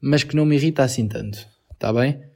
mas 0.00 0.24
que 0.24 0.34
não 0.34 0.44
me 0.44 0.56
irrita 0.56 0.82
assim 0.82 1.06
tanto. 1.06 1.46
Está 1.72 1.92
bem? 1.92 2.27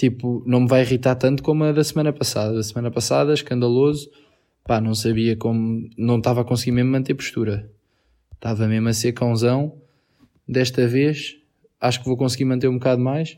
Tipo, 0.00 0.42
não 0.46 0.60
me 0.60 0.66
vai 0.66 0.80
irritar 0.80 1.14
tanto 1.14 1.42
como 1.42 1.62
a 1.62 1.72
da 1.72 1.84
semana 1.84 2.10
passada. 2.10 2.54
Da 2.54 2.62
semana 2.62 2.90
passada, 2.90 3.34
escandaloso. 3.34 4.10
Pá, 4.64 4.80
não 4.80 4.94
sabia 4.94 5.36
como. 5.36 5.90
Não 5.94 6.16
estava 6.16 6.40
a 6.40 6.44
conseguir 6.44 6.72
mesmo 6.72 6.90
manter 6.90 7.12
postura. 7.12 7.70
Estava 8.32 8.66
mesmo 8.66 8.88
a 8.88 8.94
ser 8.94 9.12
cãozão. 9.12 9.76
Desta 10.48 10.86
vez, 10.86 11.36
acho 11.78 12.00
que 12.00 12.06
vou 12.06 12.16
conseguir 12.16 12.46
manter 12.46 12.66
um 12.66 12.78
bocado 12.78 13.02
mais 13.02 13.36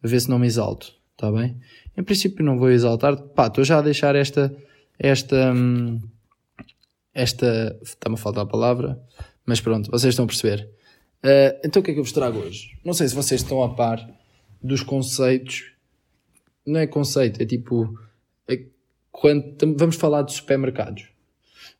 a 0.00 0.06
ver 0.06 0.20
se 0.20 0.30
não 0.30 0.38
me 0.38 0.46
exalto, 0.46 0.94
está 1.10 1.32
bem? 1.32 1.56
Em 1.96 2.04
princípio 2.04 2.44
não 2.44 2.56
vou 2.56 2.70
exaltar, 2.70 3.16
pá, 3.16 3.48
estou 3.48 3.64
já 3.64 3.78
a 3.78 3.82
deixar 3.82 4.14
esta, 4.14 4.54
esta, 4.96 5.52
hum, 5.52 6.00
esta, 7.12 7.76
está-me 7.82 8.14
a 8.14 8.18
faltar 8.18 8.44
a 8.44 8.46
palavra, 8.46 9.02
mas 9.44 9.60
pronto, 9.60 9.90
vocês 9.90 10.12
estão 10.12 10.24
a 10.24 10.28
perceber. 10.28 10.70
Uh, 11.24 11.58
então 11.64 11.82
o 11.82 11.84
que 11.84 11.90
é 11.90 11.94
que 11.94 11.98
eu 11.98 12.04
vos 12.04 12.12
trago 12.12 12.38
hoje? 12.38 12.78
Não 12.84 12.92
sei 12.92 13.08
se 13.08 13.14
vocês 13.14 13.40
estão 13.40 13.60
a 13.64 13.74
par 13.74 14.08
dos 14.62 14.84
conceitos, 14.84 15.75
não 16.66 16.80
é 16.80 16.86
conceito, 16.86 17.42
é 17.42 17.46
tipo, 17.46 17.98
é 18.48 18.64
quando 19.12 19.76
vamos 19.76 19.96
falar 19.96 20.22
de 20.22 20.32
supermercados. 20.32 21.08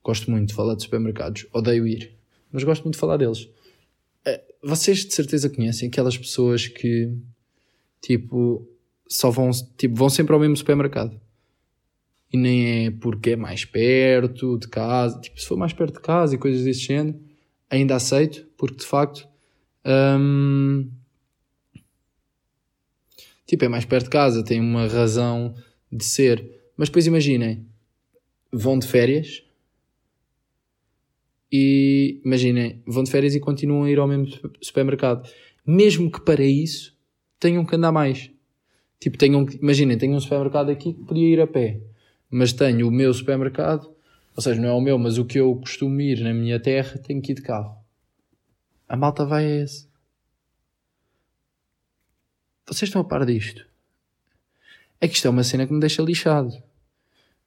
Gosto 0.02 0.30
muito 0.30 0.48
de 0.48 0.54
falar 0.54 0.74
de 0.74 0.82
supermercados, 0.82 1.46
odeio 1.52 1.86
ir, 1.86 2.14
mas 2.52 2.62
gosto 2.64 2.84
muito 2.84 2.94
de 2.94 3.00
falar 3.00 3.16
deles. 3.16 3.42
Uh, 4.26 4.40
vocês 4.62 5.04
de 5.04 5.12
certeza 5.12 5.50
conhecem 5.50 5.88
aquelas 5.88 6.16
pessoas 6.16 6.68
que 6.68 7.12
tipo, 8.06 8.66
só 9.08 9.30
vão, 9.30 9.50
tipo, 9.76 9.94
vão 9.94 10.08
sempre 10.08 10.32
ao 10.32 10.40
mesmo 10.40 10.56
supermercado. 10.56 11.20
E 12.32 12.36
nem 12.36 12.86
é 12.86 12.90
porque 12.90 13.30
é 13.30 13.36
mais 13.36 13.64
perto 13.64 14.58
de 14.58 14.68
casa, 14.68 15.20
tipo, 15.20 15.40
se 15.40 15.46
for 15.46 15.56
mais 15.56 15.72
perto 15.72 15.94
de 15.94 16.00
casa 16.00 16.34
e 16.34 16.38
coisas 16.38 16.64
desse 16.64 16.80
género, 16.80 17.18
ainda 17.70 17.96
aceito, 17.96 18.46
porque 18.56 18.76
de 18.76 18.86
facto, 18.86 19.26
hum, 19.84 20.88
tipo, 23.46 23.64
é 23.64 23.68
mais 23.68 23.84
perto 23.84 24.04
de 24.04 24.10
casa, 24.10 24.44
tem 24.44 24.60
uma 24.60 24.86
razão 24.86 25.54
de 25.90 26.04
ser. 26.04 26.44
Mas 26.76 26.88
depois 26.88 27.06
imaginem, 27.06 27.64
vão 28.52 28.78
de 28.78 28.86
férias 28.86 29.42
e 31.50 32.20
imaginem, 32.24 32.82
vão 32.86 33.04
de 33.04 33.10
férias 33.10 33.34
e 33.34 33.40
continuam 33.40 33.84
a 33.84 33.90
ir 33.90 33.98
ao 33.98 34.08
mesmo 34.08 34.26
supermercado. 34.60 35.28
Mesmo 35.64 36.10
que 36.10 36.20
para 36.20 36.44
isso 36.44 36.96
tenham 37.38 37.64
que 37.64 37.76
andar 37.76 37.92
mais. 37.92 38.30
Tipo, 38.98 39.16
tenham 39.16 39.46
imaginem, 39.60 39.96
tenho 39.96 40.14
um 40.14 40.20
supermercado 40.20 40.70
aqui 40.70 40.92
que 40.92 41.04
podia 41.04 41.28
ir 41.28 41.40
a 41.40 41.46
pé, 41.46 41.80
mas 42.30 42.52
tenho 42.52 42.88
o 42.88 42.90
meu 42.90 43.12
supermercado, 43.12 43.90
ou 44.34 44.42
seja, 44.42 44.60
não 44.60 44.68
é 44.68 44.72
o 44.72 44.80
meu, 44.80 44.98
mas 44.98 45.18
o 45.18 45.24
que 45.24 45.38
eu 45.38 45.54
costumo 45.56 46.00
ir 46.00 46.20
na 46.20 46.32
minha 46.32 46.58
terra, 46.58 46.98
tenho 46.98 47.22
que 47.22 47.32
ir 47.32 47.36
de 47.36 47.42
carro. 47.42 47.76
A 48.88 48.96
malta 48.96 49.24
vai 49.24 49.44
a 49.44 49.62
esse. 49.62 49.88
Vocês 52.66 52.88
estão 52.88 53.02
a 53.02 53.04
par 53.04 53.24
disto? 53.24 53.66
É 55.00 55.06
que 55.06 55.14
isto 55.14 55.26
é 55.26 55.30
uma 55.30 55.44
cena 55.44 55.66
que 55.66 55.72
me 55.72 55.80
deixa 55.80 56.02
lixado. 56.02 56.50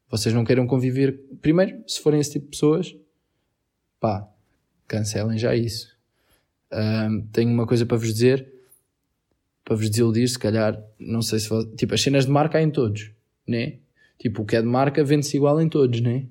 Vocês 0.10 0.34
não 0.34 0.45
queiram 0.45 0.65
conviver. 0.65 1.19
Primeiro, 1.41 1.84
se 1.88 1.99
forem 1.99 2.19
esse 2.19 2.32
tipo 2.32 2.45
de 2.45 2.51
pessoas, 2.51 2.95
pá, 3.99 4.27
cancelem 4.88 5.38
já 5.38 5.55
isso. 5.55 5.95
Um, 6.71 7.21
tenho 7.32 7.51
uma 7.51 7.67
coisa 7.67 7.86
para 7.86 7.97
vos 7.97 8.13
dizer 8.13 8.60
para 9.69 9.77
vos 9.77 9.88
desiludir, 9.88 10.27
se 10.27 10.39
calhar, 10.39 10.84
não 10.97 11.21
sei 11.21 11.38
se. 11.38 11.47
Tipo, 11.75 11.93
as 11.93 12.01
cenas 12.01 12.25
de 12.25 12.32
marca 12.32 12.58
há 12.58 12.62
em 12.63 12.71
todos, 12.71 13.12
né? 13.47 13.77
Tipo, 14.17 14.41
o 14.41 14.45
que 14.45 14.55
é 14.55 14.62
de 14.62 14.67
marca 14.67 15.03
vende-se 15.03 15.38
igual 15.38 15.62
em 15.62 15.69
todos, 15.69 16.01
né? 16.01 16.25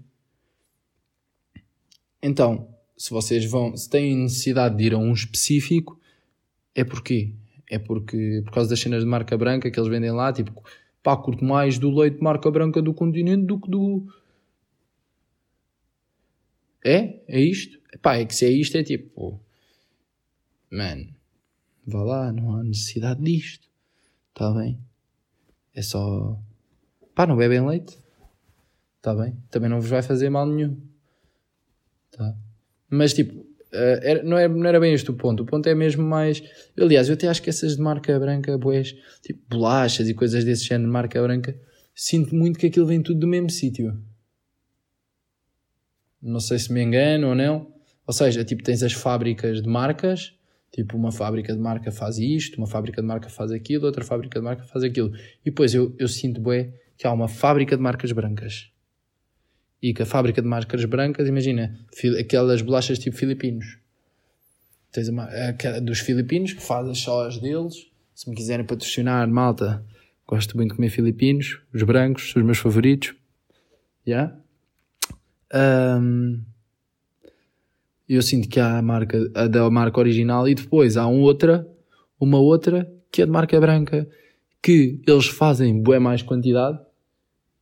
Então, 2.21 2.69
se 2.97 3.11
vocês 3.11 3.45
vão, 3.45 3.77
se 3.77 3.89
têm 3.89 4.17
necessidade 4.17 4.77
de 4.77 4.83
ir 4.83 4.93
a 4.93 4.99
um 4.99 5.13
específico, 5.13 6.01
é 6.75 6.83
porquê? 6.83 7.33
É 7.71 7.79
porque, 7.79 8.43
por 8.45 8.53
causa 8.53 8.71
das 8.71 8.81
cenas 8.81 9.03
de 9.03 9.09
marca 9.09 9.37
branca 9.37 9.71
que 9.71 9.79
eles 9.79 9.91
vendem 9.91 10.11
lá, 10.11 10.33
tipo, 10.33 10.63
pá, 11.03 11.17
curto 11.17 11.45
mais 11.45 11.79
do 11.79 11.91
leite 11.91 12.17
de 12.17 12.23
marca 12.23 12.51
branca 12.51 12.81
do 12.81 12.95
continente 12.95 13.45
do 13.45 13.61
que 13.61 13.71
do. 13.71 14.07
É? 16.85 17.21
É 17.29 17.41
isto? 17.41 17.79
Pá, 18.01 18.17
é 18.17 18.25
que 18.25 18.35
se 18.35 18.47
é 18.47 18.51
isto, 18.51 18.77
é 18.77 18.83
tipo. 18.83 19.41
Mano 20.71 21.19
vá 21.89 22.03
lá, 22.03 22.33
não 22.33 22.57
há 22.57 22.63
necessidade 22.63 23.23
disto. 23.23 23.67
Está 24.29 24.53
bem? 24.53 24.79
É 25.75 25.83
só. 25.83 26.39
Pá, 27.15 27.27
não 27.27 27.37
bebem 27.37 27.67
leite. 27.67 27.99
Está 28.97 29.15
bem? 29.15 29.37
Também 29.51 29.71
não 29.71 29.81
vos 29.81 29.91
vai 29.91 30.03
fazer 30.03 30.29
mal 30.29 30.47
nenhum. 30.47 30.79
Tá? 32.11 32.37
Mas 32.91 33.15
tipo, 33.15 33.47
Uh, 33.73 34.01
era, 34.03 34.23
não, 34.23 34.39
era, 34.39 34.49
não 34.49 34.67
era 34.67 34.81
bem 34.81 34.93
este 34.93 35.11
o 35.11 35.15
ponto. 35.15 35.43
O 35.43 35.47
ponto 35.47 35.69
é 35.69 35.75
mesmo 35.75 36.03
mais. 36.03 36.43
Aliás, 36.79 37.09
eu 37.09 37.15
até 37.15 37.29
acho 37.29 37.43
que 37.43 37.51
essas 37.51 37.77
de 37.77 37.83
marca 37.83 38.19
branca, 38.19 38.57
boés, 38.57 38.95
tipo 39.23 39.41
bolachas 39.49 40.09
e 40.09 40.15
coisas 40.15 40.45
desse 40.45 40.65
género 40.65 40.89
de 40.89 40.93
marca 40.93 41.23
branca, 41.23 41.59
sinto 41.95 42.35
muito 42.35 42.59
que 42.59 42.67
aquilo 42.67 42.87
vem 42.87 43.03
tudo 43.03 43.21
do 43.21 43.27
mesmo 43.27 43.51
sítio. 43.51 44.01
Não 46.21 46.41
sei 46.41 46.59
se 46.59 46.73
me 46.73 46.83
engano 46.83 47.29
ou 47.29 47.35
não. 47.35 47.73
Ou 48.07 48.13
seja, 48.13 48.45
tipo, 48.45 48.63
tens 48.63 48.83
as 48.83 48.93
fábricas 48.93 49.63
de 49.63 49.69
marcas 49.69 50.33
Tipo, 50.71 50.97
uma 50.97 51.11
fábrica 51.11 51.53
de 51.53 51.59
marca 51.59 51.91
faz 51.91 52.19
isto, 52.19 52.59
uma 52.59 52.67
fábrica 52.67 53.01
de 53.01 53.09
marca 53.09 53.29
faz 53.29 53.51
aquilo, 53.51 53.87
outra 53.87 54.05
fábrica 54.05 54.39
de 54.39 54.45
marca 54.45 54.65
faz 54.65 54.85
aquilo. 54.85 55.15
E 55.45 55.47
depois 55.47 55.75
eu, 55.75 55.95
eu 55.99 56.07
sinto 56.07 56.41
bem 56.41 56.75
que 56.97 57.07
há 57.07 57.13
uma 57.13 57.29
fábrica 57.29 57.77
de 57.77 57.83
marcas 57.83 58.13
brancas. 58.13 58.71
E 59.81 59.95
que 59.95 60.03
a 60.03 60.07
fábrica 60.07 60.43
de 60.43 60.49
marcas 60.49 60.85
brancas, 60.85 61.29
imagina, 61.29 61.79
aquelas 62.19 62.63
bolachas 62.63 62.99
tipo 62.99 63.17
filipinos. 63.17 63.79
Tens 64.91 65.09
uma, 65.09 65.25
a, 65.25 65.81
dos 65.81 66.01
filipinos 66.01 66.53
que 66.53 66.63
só 66.95 67.27
as 67.27 67.39
deles. 67.39 67.87
Se 68.15 68.29
me 68.29 68.35
quiserem 68.35 68.67
patrocinar, 68.67 69.29
malta, 69.29 69.85
gosto 70.27 70.57
muito 70.57 70.71
de 70.71 70.77
comer 70.77 70.91
filipinos. 70.91 71.61
Os 71.73 71.83
brancos 71.83 72.33
são 72.33 72.41
os 72.41 72.47
meus 72.47 72.59
favoritos. 72.59 73.15
Yeah? 74.07 74.37
Um, 75.55 76.43
eu 78.09 78.23
sinto 78.23 78.49
que 78.49 78.59
há 78.59 78.79
a 78.79 78.83
marca 78.83 79.31
a 79.35 79.47
da 79.47 79.69
marca 79.71 80.01
original 80.01 80.49
e 80.49 80.55
depois 80.55 80.97
há 80.97 81.07
uma 81.07 81.21
outra, 81.21 81.69
uma 82.19 82.39
outra 82.39 82.91
que 83.13 83.23
é 83.23 83.27
de 83.27 83.31
marca 83.31 83.61
branca, 83.61 84.09
que 84.63 85.01
eles 85.07 85.27
fazem 85.27 85.81
bué 85.81 85.99
mais 85.99 86.23
quantidade 86.23 86.79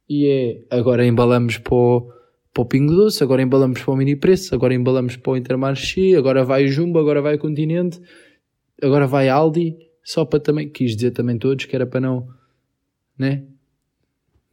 e 0.09 0.27
é 0.27 0.77
agora 0.77 1.07
embalamos 1.07 1.59
para 1.59 1.75
o, 1.75 2.12
para 2.53 2.62
o 2.62 2.66
Pingo 2.66 2.95
Doce, 2.95 3.23
agora 3.23 3.42
embalamos 3.42 3.83
para 3.83 3.92
o 3.92 3.97
Mini 3.97 4.16
Preço, 4.16 4.55
agora 4.55 4.75
embalamos 4.75 5.16
para 5.16 5.33
o 5.33 5.37
Intermarché, 5.37 6.14
agora 6.16 6.45
vai 6.45 6.64
o 6.64 6.69
Jumbo, 6.69 6.99
agora 6.99 7.21
vai 7.21 7.37
o 7.37 7.38
Continente, 7.38 8.01
agora 8.83 9.07
vai 9.07 9.29
Aldi, 9.29 9.77
só 10.03 10.25
para 10.25 10.40
também, 10.40 10.69
quis 10.69 10.95
dizer 10.95 11.11
também 11.11 11.38
todos 11.38 11.64
que 11.64 11.75
era 11.75 11.87
para 11.87 12.01
não, 12.01 12.29
né? 13.19 13.45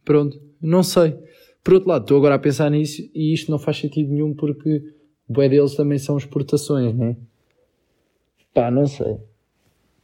Pronto, 0.04 0.42
não 0.62 0.84
sei. 0.84 1.16
Por 1.64 1.76
outro 1.76 1.90
lado, 1.90 2.02
estou 2.02 2.18
agora 2.18 2.36
a 2.36 2.40
pensar 2.40 2.70
nisso 2.70 3.02
e 3.14 3.34
isto 3.34 3.50
não 3.50 3.58
faz 3.58 3.78
sentido 3.78 4.12
nenhum 4.12 4.34
porque 4.34 4.94
bué 5.28 5.48
deles 5.48 5.76
também 5.76 5.98
são 5.98 6.18
exportações, 6.18 6.94
né? 6.94 7.16
Pá, 8.54 8.70
não 8.70 8.86
sei. 8.86 9.18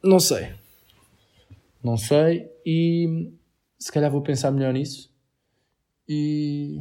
Não 0.02 0.18
sei. 0.18 0.48
Não 1.84 1.96
sei 1.96 2.48
e 2.64 3.30
se 3.78 3.92
calhar 3.92 4.10
vou 4.10 4.22
pensar 4.22 4.50
melhor 4.50 4.72
nisso. 4.72 5.09
E 6.12 6.80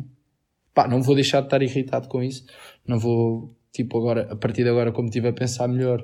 pá, 0.73 0.87
não 0.87 1.03
vou 1.03 1.13
deixar 1.13 1.41
de 1.41 1.45
estar 1.45 1.61
irritado 1.61 2.07
com 2.07 2.23
isso. 2.23 2.47
Não 2.87 2.97
vou, 2.97 3.55
tipo, 3.71 3.95
agora, 3.99 4.27
a 4.31 4.35
partir 4.35 4.63
de 4.63 4.69
agora, 4.69 4.91
como 4.91 5.07
estive 5.07 5.27
a 5.27 5.33
pensar 5.33 5.67
melhor, 5.67 6.03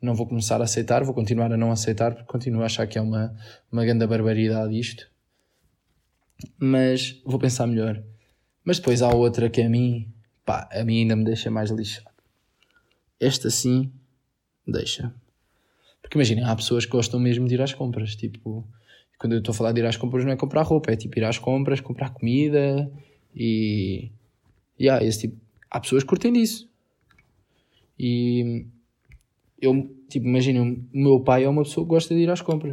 não 0.00 0.14
vou 0.14 0.24
começar 0.24 0.60
a 0.60 0.64
aceitar, 0.64 1.02
vou 1.02 1.12
continuar 1.12 1.52
a 1.52 1.56
não 1.56 1.72
aceitar, 1.72 2.14
porque 2.14 2.30
continuo 2.30 2.62
a 2.62 2.66
achar 2.66 2.86
que 2.86 2.96
é 2.96 3.00
uma, 3.00 3.36
uma 3.72 3.84
grande 3.84 4.06
barbaridade 4.06 4.78
isto. 4.78 5.10
Mas 6.56 7.20
vou 7.26 7.40
pensar 7.40 7.66
melhor. 7.66 8.00
Mas 8.64 8.78
depois 8.78 9.02
há 9.02 9.12
outra 9.12 9.50
que 9.50 9.60
a 9.60 9.68
mim 9.68 10.14
pá, 10.44 10.68
a 10.72 10.84
mim 10.84 10.98
ainda 11.00 11.16
me 11.16 11.24
deixa 11.24 11.50
mais 11.50 11.70
lixado. 11.70 12.08
Esta 13.18 13.50
sim, 13.50 13.92
deixa. 14.64 15.12
Porque 16.00 16.16
imaginem, 16.16 16.44
há 16.44 16.54
pessoas 16.54 16.84
que 16.84 16.92
gostam 16.92 17.18
mesmo 17.18 17.48
de 17.48 17.54
ir 17.54 17.62
às 17.62 17.74
compras. 17.74 18.14
Tipo, 18.14 18.64
quando 19.20 19.34
eu 19.34 19.40
estou 19.40 19.52
a 19.52 19.54
falar 19.54 19.72
de 19.72 19.80
ir 19.80 19.86
às 19.86 19.98
compras, 19.98 20.24
não 20.24 20.32
é 20.32 20.36
comprar 20.36 20.62
roupa, 20.62 20.90
é 20.90 20.96
tipo 20.96 21.18
ir 21.18 21.24
às 21.24 21.36
compras, 21.36 21.78
comprar 21.82 22.08
comida 22.08 22.90
e. 23.36 24.10
Yeah, 24.80 25.04
esse 25.04 25.20
tipo. 25.20 25.36
Há 25.70 25.78
pessoas 25.78 26.02
que 26.02 26.08
curtem 26.08 26.32
disso. 26.32 26.70
E. 27.98 28.64
Eu, 29.60 29.94
tipo, 30.08 30.26
imagina, 30.26 30.62
o 30.62 30.86
meu 30.90 31.20
pai 31.20 31.44
é 31.44 31.48
uma 31.50 31.62
pessoa 31.64 31.84
que 31.84 31.90
gosta 31.90 32.14
de 32.14 32.22
ir 32.22 32.30
às 32.30 32.40
compras. 32.40 32.72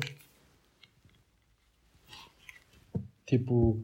Tipo, 3.26 3.84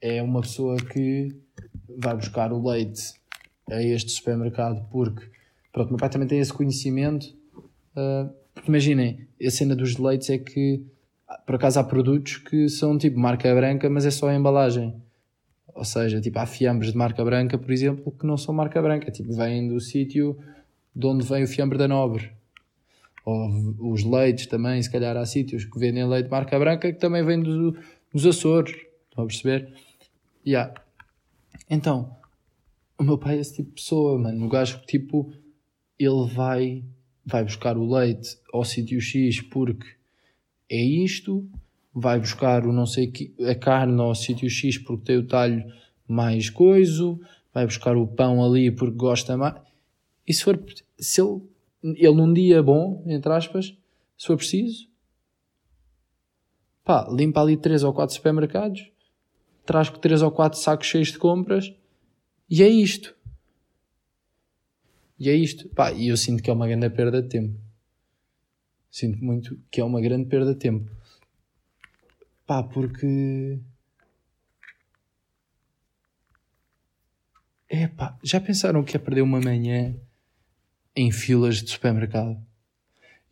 é 0.00 0.22
uma 0.22 0.40
pessoa 0.40 0.76
que 0.76 1.28
vai 1.98 2.16
buscar 2.16 2.54
o 2.54 2.66
leite 2.66 3.12
a 3.70 3.82
este 3.82 4.12
supermercado 4.12 4.88
porque, 4.90 5.30
pronto, 5.70 5.90
meu 5.90 5.98
pai 5.98 6.08
também 6.08 6.26
tem 6.26 6.38
esse 6.38 6.54
conhecimento. 6.54 7.36
Uh, 7.94 8.32
imaginem, 8.66 9.28
a 9.44 9.50
cena 9.50 9.76
dos 9.76 9.98
leites 9.98 10.30
é 10.30 10.38
que, 10.38 10.82
por 11.46 11.56
acaso, 11.56 11.80
há 11.80 11.84
produtos 11.84 12.36
que 12.36 12.68
são 12.68 12.96
tipo 12.98 13.18
marca 13.18 13.54
branca, 13.54 13.88
mas 13.88 14.06
é 14.06 14.10
só 14.10 14.28
a 14.28 14.34
embalagem. 14.34 14.94
Ou 15.74 15.84
seja, 15.84 16.20
tipo, 16.20 16.38
há 16.38 16.46
fiambres 16.46 16.92
de 16.92 16.98
marca 16.98 17.24
branca, 17.24 17.56
por 17.56 17.70
exemplo, 17.70 18.12
que 18.12 18.26
não 18.26 18.36
são 18.36 18.54
marca 18.54 18.80
branca, 18.82 19.10
tipo, 19.10 19.32
vêm 19.34 19.68
do 19.68 19.80
sítio 19.80 20.38
de 20.94 21.06
onde 21.06 21.26
vem 21.26 21.44
o 21.44 21.48
fiambre 21.48 21.78
da 21.78 21.88
Nobre. 21.88 22.30
Ou 23.24 23.92
os 23.92 24.04
leites 24.04 24.46
também, 24.46 24.82
se 24.82 24.90
calhar 24.90 25.16
há 25.16 25.24
sítios 25.24 25.64
que 25.64 25.78
vendem 25.78 26.06
leite 26.06 26.24
de 26.24 26.30
marca 26.30 26.58
branca 26.58 26.92
que 26.92 26.98
também 26.98 27.24
vem 27.24 27.40
do, 27.40 27.72
dos 28.12 28.26
Açores. 28.26 28.74
Estão 29.08 29.24
a 29.24 29.26
perceber? 29.26 29.72
Yeah. 30.46 30.74
Então, 31.70 32.14
o 32.98 33.04
meu 33.04 33.16
pai 33.16 33.38
é 33.38 33.40
esse 33.40 33.56
tipo 33.56 33.68
de 33.70 33.74
pessoa, 33.76 34.18
mano. 34.18 34.44
O 34.44 34.48
gajo 34.48 34.80
que, 34.80 34.86
tipo, 34.86 35.32
ele 35.98 36.28
vai, 36.28 36.84
vai 37.24 37.44
buscar 37.44 37.76
o 37.78 37.90
leite 37.90 38.38
ao 38.52 38.64
sítio 38.64 39.00
X 39.00 39.40
porque 39.40 39.86
é 40.68 40.82
isto, 40.82 41.48
vai 41.94 42.18
buscar 42.18 42.66
o 42.66 42.72
não 42.72 42.86
sei 42.86 43.08
que, 43.08 43.34
a 43.44 43.54
carne 43.54 44.00
ao 44.00 44.14
sítio 44.14 44.48
X 44.48 44.78
porque 44.78 45.04
tem 45.04 45.18
o 45.18 45.26
talho 45.26 45.64
mais 46.08 46.48
coiso, 46.48 47.20
vai 47.52 47.66
buscar 47.66 47.96
o 47.96 48.06
pão 48.06 48.42
ali 48.44 48.70
porque 48.70 48.96
gosta 48.96 49.36
mais. 49.36 49.60
E 50.26 50.32
se 50.32 50.44
for, 50.44 50.62
se 50.98 51.20
ele, 51.20 51.42
ele 51.82 52.14
num 52.14 52.32
dia 52.32 52.62
bom, 52.62 53.02
entre 53.06 53.32
aspas, 53.32 53.76
se 54.16 54.26
for 54.26 54.36
preciso, 54.36 54.88
pá, 56.84 57.06
limpa 57.10 57.40
ali 57.40 57.56
3 57.56 57.84
ou 57.84 57.92
4 57.92 58.14
supermercados, 58.14 58.90
traz 59.64 59.90
3 59.90 60.22
ou 60.22 60.30
4 60.30 60.58
sacos 60.58 60.86
cheios 60.86 61.08
de 61.08 61.18
compras 61.18 61.72
e 62.48 62.62
é 62.62 62.68
isto. 62.68 63.14
E 65.18 65.28
é 65.28 65.34
isto. 65.34 65.68
Pá, 65.70 65.92
e 65.92 66.08
eu 66.08 66.16
sinto 66.16 66.42
que 66.42 66.50
é 66.50 66.52
uma 66.52 66.66
grande 66.66 66.90
perda 66.90 67.22
de 67.22 67.28
tempo. 67.28 67.58
Sinto 68.92 69.24
muito 69.24 69.58
que 69.70 69.80
é 69.80 69.84
uma 69.84 70.02
grande 70.02 70.28
perda 70.28 70.52
de 70.52 70.60
tempo. 70.60 70.90
Pá, 72.46 72.62
porque. 72.62 73.58
É 77.70 77.88
pá, 77.88 78.18
já 78.22 78.38
pensaram 78.38 78.84
que 78.84 78.94
é 78.94 79.00
perder 79.00 79.22
uma 79.22 79.40
manhã 79.40 79.96
em 80.94 81.10
filas 81.10 81.62
de 81.62 81.70
supermercado? 81.70 82.36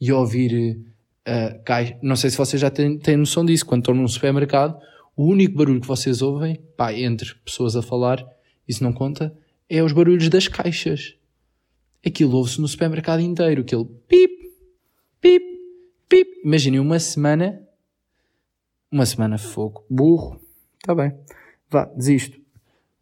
E 0.00 0.10
ouvir 0.10 0.80
uh, 1.28 1.62
caixa. 1.62 1.98
Não 2.02 2.16
sei 2.16 2.30
se 2.30 2.38
vocês 2.38 2.58
já 2.58 2.70
têm, 2.70 2.98
têm 2.98 3.18
noção 3.18 3.44
disso. 3.44 3.66
Quando 3.66 3.82
estão 3.82 3.94
num 3.94 4.08
supermercado, 4.08 4.80
o 5.14 5.26
único 5.26 5.58
barulho 5.58 5.82
que 5.82 5.86
vocês 5.86 6.22
ouvem, 6.22 6.56
pá, 6.74 6.94
entre 6.94 7.34
pessoas 7.44 7.76
a 7.76 7.82
falar, 7.82 8.26
isso 8.66 8.82
não 8.82 8.94
conta, 8.94 9.36
é 9.68 9.82
os 9.82 9.92
barulhos 9.92 10.30
das 10.30 10.48
caixas. 10.48 11.16
Aquilo 12.02 12.34
ouve-se 12.34 12.62
no 12.62 12.66
supermercado 12.66 13.20
inteiro, 13.20 13.60
aquele 13.60 13.84
pip, 14.08 14.54
pip, 15.20 15.49
pip. 16.10 16.40
Imaginem 16.44 16.80
uma 16.80 16.98
semana, 16.98 17.62
uma 18.90 19.06
semana 19.06 19.38
fogo, 19.38 19.84
burro, 19.88 20.38
está 20.78 20.94
bem, 20.94 21.16
vá, 21.70 21.84
desisto. 21.84 22.38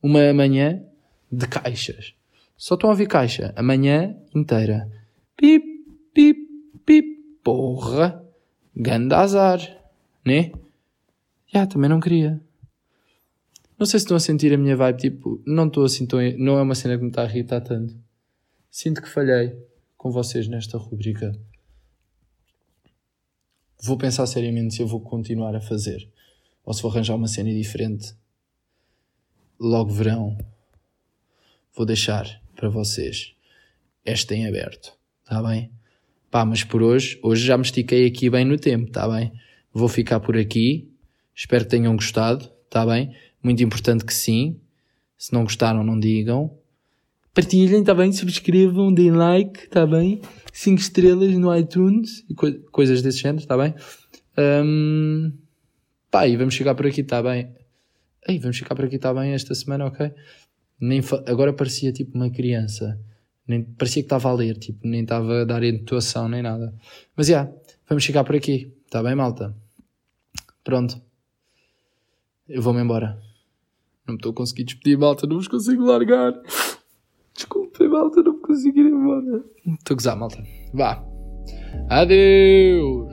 Uma 0.01 0.33
manhã 0.33 0.85
de 1.33 1.49
caixas. 1.49 2.15
Só 2.57 2.75
estão 2.75 2.91
a 2.91 2.93
ouvir 2.93 3.09
caixa 3.09 3.53
a 3.57 3.63
manhã 3.63 4.17
inteira. 4.35 4.89
Pip, 5.37 5.65
pip, 6.13 6.39
pip. 6.85 7.19
Porra, 7.43 8.23
ganda 8.77 9.17
azar, 9.17 9.59
né? 10.25 10.53
Já, 11.47 11.67
também 11.67 11.89
não 11.89 11.99
queria. 11.99 12.39
Não 13.79 13.87
sei 13.87 13.99
se 13.99 14.05
estão 14.05 14.17
a 14.17 14.21
sentir 14.21 14.53
a 14.53 14.59
minha 14.59 14.77
vibe, 14.77 14.99
tipo, 14.99 15.41
não 15.47 15.67
estou 15.67 15.85
assim 15.85 16.05
tão. 16.05 16.19
Não 16.37 16.59
é 16.59 16.63
uma 16.63 16.75
cena 16.75 16.99
que 16.99 17.03
me 17.03 17.09
está 17.09 17.23
a 17.23 17.25
irritar 17.25 17.63
tanto. 17.63 17.97
Sinto 18.71 19.01
que 19.01 19.09
falhei 19.09 19.57
com 19.97 20.11
vocês 20.11 20.47
nesta 20.47 20.77
rubrica. 20.77 21.33
Vou 23.81 23.97
pensar 23.97 24.27
seriamente 24.27 24.75
se 24.75 24.83
eu 24.83 24.87
vou 24.87 25.01
continuar 25.01 25.55
a 25.55 25.61
fazer 25.61 26.09
ou 26.65 26.75
se 26.75 26.83
vou 26.83 26.91
arranjar 26.91 27.15
uma 27.15 27.29
cena 27.29 27.51
diferente. 27.51 28.15
Logo 29.59 29.91
verão. 29.91 30.37
Vou 31.75 31.87
deixar 31.87 32.43
para 32.57 32.69
vocês 32.69 33.35
esta 34.05 34.35
em 34.35 34.47
aberto. 34.47 34.93
Está 35.23 35.43
bem? 35.43 35.71
Pá, 36.31 36.45
mas 36.45 36.65
por 36.65 36.83
hoje, 36.83 37.19
hoje 37.23 37.47
já 37.47 37.57
me 37.57 37.63
estiquei 37.63 38.07
aqui 38.07 38.29
bem 38.29 38.45
no 38.45 38.59
tempo, 38.59 38.89
está 38.89 39.09
bem? 39.09 39.33
Vou 39.73 39.89
ficar 39.89 40.21
por 40.21 40.37
aqui. 40.37 40.93
Espero 41.35 41.65
que 41.65 41.71
tenham 41.71 41.95
gostado, 41.95 42.51
está 42.65 42.85
bem? 42.85 43.15
Muito 43.43 43.63
importante 43.63 44.05
que 44.05 44.13
sim. 44.13 44.61
Se 45.17 45.33
não 45.33 45.45
gostaram, 45.45 45.85
não 45.85 45.99
digam. 45.99 46.59
Partilhem, 47.35 47.81
está 47.81 47.95
bem? 47.95 48.13
Subscrevam, 48.13 48.93
deem 48.93 49.13
like, 49.13 49.65
está 49.65 49.87
bem? 49.87 50.21
5 50.53 50.81
estrelas 50.81 51.33
no 51.39 51.57
iTunes 51.57 52.25
e 52.29 52.35
co 52.35 52.53
coisas 52.73 53.01
desse 53.03 53.19
género, 53.19 53.43
está 53.43 53.57
bem? 53.57 53.75
Um, 54.37 55.33
pá, 56.11 56.27
e 56.27 56.37
vamos 56.37 56.55
chegar 56.55 56.75
por 56.75 56.87
aqui, 56.87 57.03
está 57.03 57.23
bem? 57.23 57.55
Ei, 58.27 58.39
vamos 58.39 58.59
ficar 58.59 58.75
por 58.75 58.85
aqui, 58.85 58.97
está 58.97 59.15
bem? 59.15 59.33
Esta 59.33 59.55
semana, 59.55 59.87
ok? 59.87 60.13
Nem 60.81 61.01
agora 61.27 61.53
parecia 61.53 61.93
tipo 61.93 62.17
uma 62.17 62.31
criança. 62.31 62.99
Nem, 63.47 63.63
parecia 63.63 64.03
que 64.03 64.07
estava 64.07 64.29
a 64.29 64.35
ler, 64.35 64.57
tipo, 64.59 64.87
nem 64.87 65.03
estava 65.03 65.43
a 65.43 65.45
dar 65.45 65.63
entoação 65.63 66.29
nem 66.29 66.43
nada. 66.43 66.75
Mas 67.17 67.29
já, 67.29 67.43
yeah, 67.43 67.59
vamos 67.89 68.05
ficar 68.05 68.25
por 68.25 68.37
aqui, 68.37 68.73
está 68.85 69.03
bem, 69.03 69.15
malta? 69.15 69.57
Pronto. 70.63 71.01
Eu 72.49 72.61
vou-me 72.63 72.81
embora. 72.81 73.19
Não 74.07 74.15
me 74.15 74.19
estou 74.19 74.33
a 74.33 74.35
conseguir 74.35 74.65
despedir, 74.65 74.99
malta. 74.99 75.27
Não 75.27 75.37
vos 75.37 75.49
consigo 75.49 75.85
largar. 75.85 76.33
Desculpem, 77.79 77.89
malta. 77.89 78.23
Não 78.23 78.41
consigo 78.41 78.79
ir 78.79 78.87
embora. 78.87 79.45
Estou 79.67 79.95
a 79.95 79.97
gozar, 79.97 80.17
malta. 80.17 80.43
Vá. 80.75 81.05
Adeus. 81.89 83.09